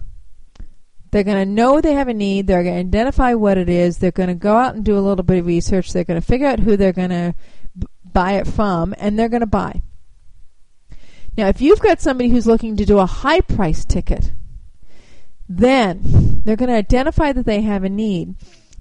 They're 1.11 1.23
going 1.23 1.37
to 1.37 1.45
know 1.45 1.79
they 1.79 1.93
have 1.93 2.07
a 2.07 2.13
need. 2.13 2.47
They're 2.47 2.63
going 2.63 2.75
to 2.75 2.97
identify 2.97 3.33
what 3.35 3.57
it 3.57 3.69
is. 3.69 3.97
They're 3.97 4.11
going 4.11 4.29
to 4.29 4.35
go 4.35 4.55
out 4.55 4.75
and 4.75 4.83
do 4.83 4.97
a 4.97 4.99
little 4.99 5.23
bit 5.23 5.39
of 5.39 5.45
research. 5.45 5.93
They're 5.93 6.03
going 6.03 6.19
to 6.19 6.25
figure 6.25 6.47
out 6.47 6.59
who 6.59 6.75
they're 6.75 6.91
going 6.91 7.09
to 7.09 7.35
buy 8.03 8.33
it 8.33 8.47
from, 8.47 8.93
and 8.97 9.17
they're 9.17 9.29
going 9.29 9.41
to 9.41 9.45
buy. 9.45 9.81
Now, 11.37 11.47
if 11.49 11.61
you've 11.61 11.81
got 11.81 12.01
somebody 12.01 12.29
who's 12.29 12.47
looking 12.47 12.77
to 12.77 12.85
do 12.85 12.99
a 12.99 13.05
high 13.05 13.41
price 13.41 13.83
ticket, 13.83 14.31
then 15.49 16.41
they're 16.43 16.55
going 16.55 16.69
to 16.69 16.75
identify 16.75 17.31
that 17.33 17.45
they 17.45 17.61
have 17.61 17.83
a 17.83 17.89
need. 17.89 18.35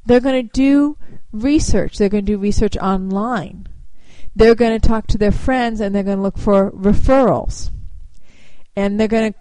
They're 0.07 0.21
going 0.21 0.47
to 0.47 0.53
do 0.53 0.97
research. 1.33 1.99
They're 1.99 2.09
going 2.09 2.25
to 2.25 2.33
do 2.33 2.39
research 2.39 2.77
online. 2.77 3.67
They're 4.37 4.55
going 4.55 4.79
to 4.79 4.89
talk 4.89 5.07
to 5.09 5.19
their 5.19 5.33
friends 5.33 5.81
and 5.81 5.95
they're 5.95 6.03
going 6.03 6.19
to 6.19 6.23
look 6.23 6.39
for 6.39 6.71
referrals. 6.73 7.71
And 8.77 8.99
they're 8.99 9.09
going 9.09 9.33
to 9.33 9.39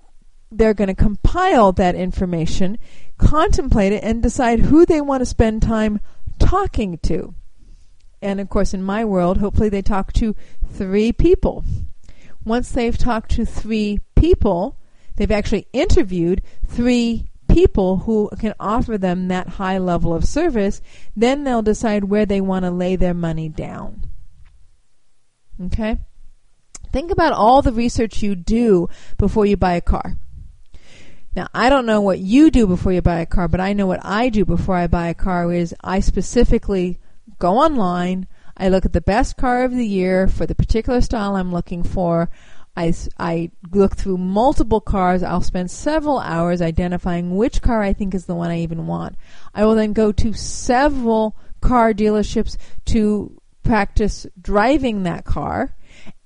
they're 0.55 0.75
going 0.75 0.87
to 0.87 0.93
compile 0.93 1.71
that 1.71 1.95
information, 1.95 2.77
contemplate 3.17 3.91
it 3.91 4.03
and 4.03 4.21
decide 4.21 4.59
who 4.59 4.85
they 4.85 5.01
want 5.01 5.21
to 5.21 5.25
spend 5.25 5.63
time 5.63 5.99
talking 6.37 6.99
to. 6.99 7.33
And 8.21 8.39
of 8.39 8.49
course 8.49 8.71
in 8.71 8.83
my 8.83 9.03
world, 9.03 9.39
hopefully 9.39 9.69
they 9.69 9.81
talk 9.81 10.13
to 10.13 10.35
3 10.71 11.11
people 11.13 11.65
once 12.45 12.71
they've 12.71 12.97
talked 12.97 13.31
to 13.31 13.45
three 13.45 13.99
people, 14.15 14.77
they've 15.15 15.31
actually 15.31 15.67
interviewed 15.73 16.41
three 16.65 17.27
people 17.47 17.97
who 17.97 18.29
can 18.39 18.53
offer 18.59 18.97
them 18.97 19.27
that 19.27 19.47
high 19.47 19.77
level 19.77 20.13
of 20.13 20.25
service, 20.25 20.81
then 21.15 21.43
they'll 21.43 21.61
decide 21.61 22.05
where 22.05 22.25
they 22.25 22.41
want 22.41 22.65
to 22.65 22.71
lay 22.71 22.95
their 22.95 23.13
money 23.13 23.47
down. 23.47 24.05
Okay? 25.65 25.97
Think 26.91 27.11
about 27.11 27.33
all 27.33 27.61
the 27.61 27.71
research 27.71 28.21
you 28.21 28.35
do 28.35 28.87
before 29.17 29.45
you 29.45 29.57
buy 29.57 29.73
a 29.73 29.81
car. 29.81 30.17
Now, 31.35 31.47
I 31.53 31.69
don't 31.69 31.87
know 31.87 32.01
what 32.01 32.19
you 32.19 32.51
do 32.51 32.67
before 32.67 32.91
you 32.91 33.01
buy 33.01 33.19
a 33.19 33.25
car, 33.25 33.47
but 33.47 33.59
I 33.59 33.73
know 33.73 33.87
what 33.87 34.01
I 34.03 34.29
do 34.29 34.45
before 34.45 34.75
I 34.75 34.87
buy 34.87 35.07
a 35.07 35.15
car 35.15 35.51
is 35.51 35.73
I 35.83 35.99
specifically 35.99 36.99
go 37.39 37.57
online, 37.57 38.27
I 38.55 38.69
look 38.69 38.85
at 38.85 38.93
the 38.93 39.01
best 39.01 39.37
car 39.37 39.63
of 39.63 39.71
the 39.71 39.85
year 39.85 40.27
for 40.27 40.45
the 40.45 40.55
particular 40.55 41.01
style 41.01 41.35
I'm 41.35 41.51
looking 41.51 41.83
for. 41.83 42.29
I, 42.75 42.93
I 43.19 43.51
look 43.71 43.95
through 43.95 44.17
multiple 44.17 44.81
cars. 44.81 45.21
I'll 45.21 45.41
spend 45.41 45.69
several 45.69 46.19
hours 46.19 46.61
identifying 46.61 47.35
which 47.35 47.61
car 47.61 47.81
I 47.81 47.93
think 47.93 48.15
is 48.15 48.25
the 48.25 48.35
one 48.35 48.49
I 48.49 48.59
even 48.59 48.87
want. 48.87 49.15
I 49.53 49.65
will 49.65 49.75
then 49.75 49.93
go 49.93 50.11
to 50.11 50.33
several 50.33 51.35
car 51.61 51.93
dealerships 51.93 52.57
to 52.85 53.39
practice 53.63 54.27
driving 54.41 55.03
that 55.03 55.23
car 55.23 55.75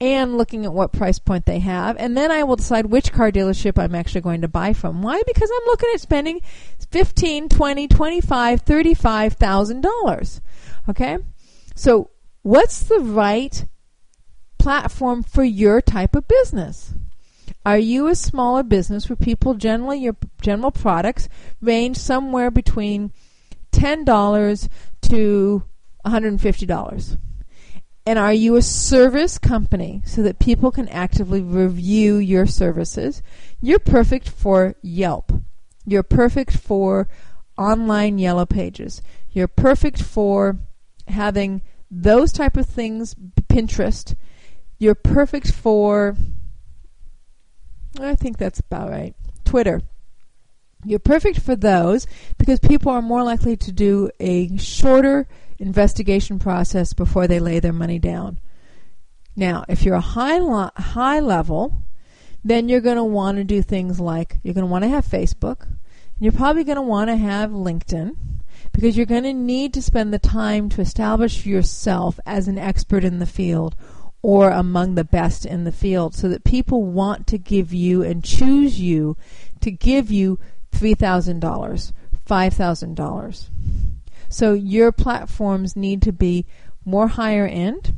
and 0.02 0.38
looking 0.38 0.66
at 0.66 0.74
what 0.74 0.92
price 0.92 1.20
point 1.20 1.46
they 1.46 1.60
have 1.60 1.98
and 1.98 2.18
then 2.18 2.32
I 2.32 2.44
will 2.44 2.56
decide 2.56 2.88
which 2.88 3.12
car 3.12 3.32
dealership 3.32 3.78
I'm 3.78 3.94
actually 3.94 4.22
going 4.22 4.42
to 4.42 4.48
buy 4.48 4.74
from. 4.74 5.02
Why? 5.02 5.22
Because 5.28 5.52
I'm 5.52 5.68
looking 5.68 5.90
at 5.94 6.02
spending 6.02 6.42
fifteen, 6.90 7.50
twenty, 7.50 7.88
twenty-five, 7.88 8.62
thirty-five 8.62 9.34
thousand 9.34 9.82
dollars. 9.82 10.42
Okay? 10.90 11.18
So 11.76 12.10
what's 12.48 12.80
the 12.84 13.00
right 13.00 13.66
platform 14.58 15.22
for 15.22 15.44
your 15.44 15.82
type 15.82 16.16
of 16.16 16.28
business? 16.30 16.94
Are 17.66 17.78
you 17.78 18.08
a 18.08 18.16
smaller 18.16 18.64
business 18.64 19.10
where 19.10 19.18
people 19.18 19.54
generally 19.56 20.00
your 20.00 20.16
general 20.42 20.72
products 20.72 21.28
range 21.62 21.98
somewhere 21.98 22.50
between 22.50 23.12
ten 23.74 24.06
dollars 24.06 24.70
to 25.02 25.64
$150? 26.06 27.18
And 28.06 28.18
are 28.18 28.34
you 28.34 28.56
a 28.56 28.62
service 28.62 29.38
company 29.38 30.02
so 30.06 30.24
that 30.24 30.40
people 30.40 30.72
can 30.72 30.88
actively 30.88 31.42
review 31.42 32.16
your 32.16 32.46
services? 32.46 33.22
You're 33.60 33.80
perfect 33.80 34.30
for 34.30 34.76
Yelp. 34.82 35.34
You're 35.86 36.04
perfect 36.04 36.56
for 36.56 37.10
online 37.58 38.18
yellow 38.18 38.46
pages. 38.46 39.02
You're 39.32 39.50
perfect 39.50 40.02
for 40.02 40.60
having 41.10 41.62
those 41.90 42.32
type 42.32 42.58
of 42.58 42.68
things, 42.68 43.16
Pinterest, 43.50 44.16
you're 44.78 44.96
perfect 44.96 45.52
for. 45.52 46.16
I 48.00 48.16
think 48.16 48.38
that's 48.38 48.60
about 48.60 48.90
right. 48.90 49.16
Twitter. 49.46 49.82
You're 50.86 51.00
perfect 51.00 51.40
for 51.40 51.56
those 51.56 52.06
because 52.38 52.60
people 52.60 52.92
are 52.92 53.02
more 53.02 53.24
likely 53.24 53.58
to 53.58 53.72
do 53.72 54.12
a 54.20 54.56
shorter 54.58 55.28
investigation 55.58 56.38
process 56.38 56.94
before 56.94 57.28
they 57.28 57.40
lay 57.40 57.60
their 57.60 57.74
money 57.74 57.98
down. 57.98 58.40
Now, 59.36 59.66
if 59.68 59.84
you're 59.84 59.96
a 59.96 60.02
high 60.02 60.38
lo- 60.38 60.72
high 60.76 61.20
level, 61.20 61.84
then 62.44 62.70
you're 62.70 62.82
going 62.82 62.98
to 62.98 63.04
want 63.04 63.38
to 63.38 63.44
do 63.44 63.62
things 63.62 64.00
like 64.00 64.40
you're 64.44 64.54
going 64.54 64.66
to 64.66 64.72
want 64.72 64.84
to 64.84 64.90
have 64.90 65.06
Facebook, 65.06 65.64
and 65.64 65.78
you're 66.20 66.32
probably 66.32 66.64
going 66.64 66.78
to 66.78 66.82
want 66.82 67.10
to 67.10 67.18
have 67.18 67.52
LinkedIn, 67.52 68.16
because 68.78 68.96
you're 68.96 69.08
going 69.08 69.24
to 69.24 69.34
need 69.34 69.74
to 69.74 69.82
spend 69.82 70.14
the 70.14 70.20
time 70.20 70.70
to 70.70 70.82
establish 70.82 71.48
yourself 71.48 72.20
as 72.28 72.48
an 72.48 72.60
expert 72.60 73.04
in 73.04 73.18
the 73.18 73.26
field 73.26 73.76
or 74.22 74.52
among 74.52 74.94
the 74.94 75.04
best 75.04 75.48
in 75.48 75.64
the 75.64 75.72
field 75.72 76.14
so 76.14 76.30
that 76.30 76.44
people 76.44 76.84
want 76.84 77.26
to 77.26 77.40
give 77.40 77.74
you 77.74 78.04
and 78.04 78.24
choose 78.24 78.80
you 78.80 79.18
to 79.62 79.72
give 79.72 80.12
you 80.12 80.38
$3,000, 80.74 81.92
$5,000. 82.30 83.50
So 84.30 84.54
your 84.54 84.92
platforms 84.92 85.76
need 85.76 86.04
to 86.04 86.14
be 86.14 86.46
more 86.86 87.08
higher 87.08 87.48
end 87.48 87.96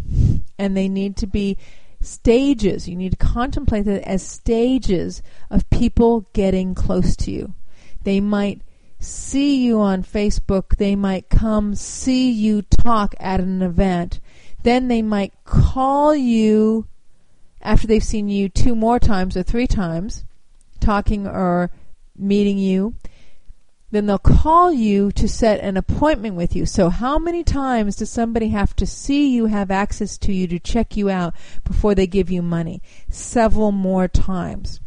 and 0.58 0.78
they 0.78 0.88
need 0.88 1.18
to 1.18 1.28
be 1.28 1.58
stages. 2.00 2.88
You 2.88 2.96
need 2.96 3.12
to 3.12 3.18
contemplate 3.18 3.86
it 3.86 4.02
as 4.04 4.26
stages 4.26 5.22
of 5.50 5.70
people 5.70 6.30
getting 6.32 6.74
close 6.74 7.18
to 7.18 7.32
you. 7.32 7.54
They 8.06 8.22
might 8.22 8.62
see 9.00 9.64
you 9.66 9.80
on 9.80 10.04
Facebook. 10.04 10.76
They 10.78 10.96
might 10.96 11.30
come 11.30 11.74
see 11.76 12.30
you 12.30 12.62
talk 12.62 13.16
at 13.20 13.40
an 13.40 13.62
event. 13.62 14.20
Then 14.64 14.88
they 14.88 15.02
might 15.02 15.34
call 15.46 16.16
you 16.16 16.88
after 17.62 17.88
they've 17.88 18.04
seen 18.04 18.30
you 18.30 18.50
two 18.50 18.76
more 18.76 19.00
times 19.00 19.36
or 19.36 19.44
three 19.44 19.68
times, 19.68 20.26
talking 20.80 21.28
or 21.28 21.72
meeting 22.16 22.58
you. 22.58 22.96
Then 23.92 24.06
they'll 24.06 24.20
call 24.20 24.72
you 24.72 25.12
to 25.14 25.28
set 25.28 25.62
an 25.62 25.76
appointment 25.76 26.36
with 26.36 26.56
you. 26.56 26.68
So, 26.68 26.90
how 26.90 27.18
many 27.18 27.44
times 27.44 27.96
does 27.96 28.12
somebody 28.12 28.50
have 28.50 28.76
to 28.76 28.86
see 28.86 29.30
you, 29.30 29.48
have 29.48 29.72
access 29.72 30.16
to 30.20 30.34
you, 30.34 30.48
to 30.48 30.60
check 30.60 30.96
you 30.96 31.10
out 31.10 31.34
before 31.64 31.96
they 31.96 32.06
give 32.06 32.30
you 32.30 32.44
money? 32.44 32.84
Several 33.10 33.72
more 33.72 34.08
times. 34.08 34.80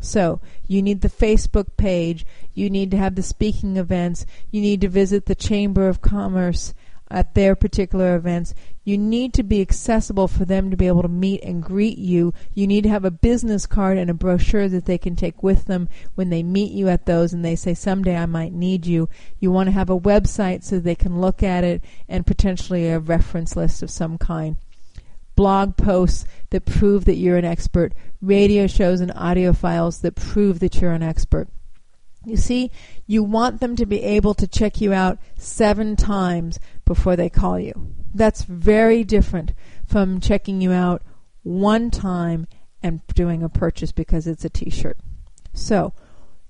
So 0.00 0.40
you 0.66 0.82
need 0.82 1.02
the 1.02 1.08
Facebook 1.08 1.76
page, 1.76 2.24
you 2.54 2.70
need 2.70 2.90
to 2.90 2.96
have 2.96 3.14
the 3.14 3.22
speaking 3.22 3.76
events, 3.76 4.26
you 4.50 4.60
need 4.60 4.80
to 4.80 4.88
visit 4.88 5.26
the 5.26 5.34
Chamber 5.34 5.88
of 5.88 6.02
Commerce 6.02 6.74
at 7.10 7.34
their 7.34 7.56
particular 7.56 8.14
events. 8.14 8.54
You 8.84 8.96
need 8.96 9.34
to 9.34 9.42
be 9.42 9.60
accessible 9.60 10.28
for 10.28 10.44
them 10.44 10.70
to 10.70 10.76
be 10.76 10.86
able 10.86 11.02
to 11.02 11.08
meet 11.08 11.42
and 11.42 11.62
greet 11.62 11.98
you. 11.98 12.32
You 12.54 12.66
need 12.66 12.82
to 12.84 12.88
have 12.88 13.04
a 13.04 13.10
business 13.10 13.66
card 13.66 13.98
and 13.98 14.08
a 14.08 14.14
brochure 14.14 14.68
that 14.68 14.84
they 14.84 14.98
can 14.98 15.16
take 15.16 15.42
with 15.42 15.64
them 15.66 15.88
when 16.14 16.30
they 16.30 16.42
meet 16.42 16.72
you 16.72 16.88
at 16.88 17.06
those 17.06 17.32
and 17.32 17.44
they 17.44 17.56
say, 17.56 17.74
someday 17.74 18.16
I 18.16 18.26
might 18.26 18.52
need 18.52 18.86
you. 18.86 19.08
You 19.40 19.50
want 19.50 19.66
to 19.66 19.72
have 19.72 19.90
a 19.90 19.98
website 19.98 20.62
so 20.62 20.78
they 20.78 20.94
can 20.94 21.20
look 21.20 21.42
at 21.42 21.64
it 21.64 21.82
and 22.08 22.26
potentially 22.26 22.88
a 22.88 23.00
reference 23.00 23.56
list 23.56 23.82
of 23.82 23.90
some 23.90 24.16
kind 24.16 24.56
blog 25.40 25.74
posts 25.78 26.26
that 26.50 26.66
prove 26.66 27.06
that 27.06 27.16
you're 27.16 27.38
an 27.38 27.46
expert, 27.46 27.94
radio 28.20 28.66
shows 28.66 29.00
and 29.00 29.10
audio 29.16 29.54
files 29.54 30.00
that 30.00 30.14
prove 30.14 30.60
that 30.60 30.78
you're 30.78 30.92
an 30.92 31.02
expert. 31.02 31.48
You 32.26 32.36
see, 32.36 32.70
you 33.06 33.22
want 33.22 33.62
them 33.62 33.74
to 33.76 33.86
be 33.86 34.02
able 34.02 34.34
to 34.34 34.46
check 34.46 34.82
you 34.82 34.92
out 34.92 35.18
seven 35.38 35.96
times 35.96 36.60
before 36.84 37.16
they 37.16 37.30
call 37.30 37.58
you. 37.58 37.72
That's 38.12 38.42
very 38.42 39.02
different 39.02 39.54
from 39.86 40.20
checking 40.20 40.60
you 40.60 40.72
out 40.72 41.00
one 41.42 41.90
time 41.90 42.46
and 42.82 43.00
doing 43.14 43.42
a 43.42 43.48
purchase 43.48 43.92
because 43.92 44.26
it's 44.26 44.44
a 44.44 44.50
t 44.50 44.68
shirt. 44.68 44.98
So, 45.54 45.94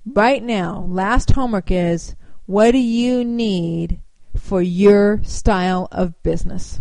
right 0.04 0.42
now, 0.42 0.84
last 0.88 1.30
homework 1.30 1.70
is 1.70 2.16
what 2.46 2.72
do 2.72 2.78
you 2.78 3.24
need 3.24 4.00
for 4.36 4.60
your 4.60 5.22
style 5.22 5.86
of 5.92 6.20
business? 6.24 6.80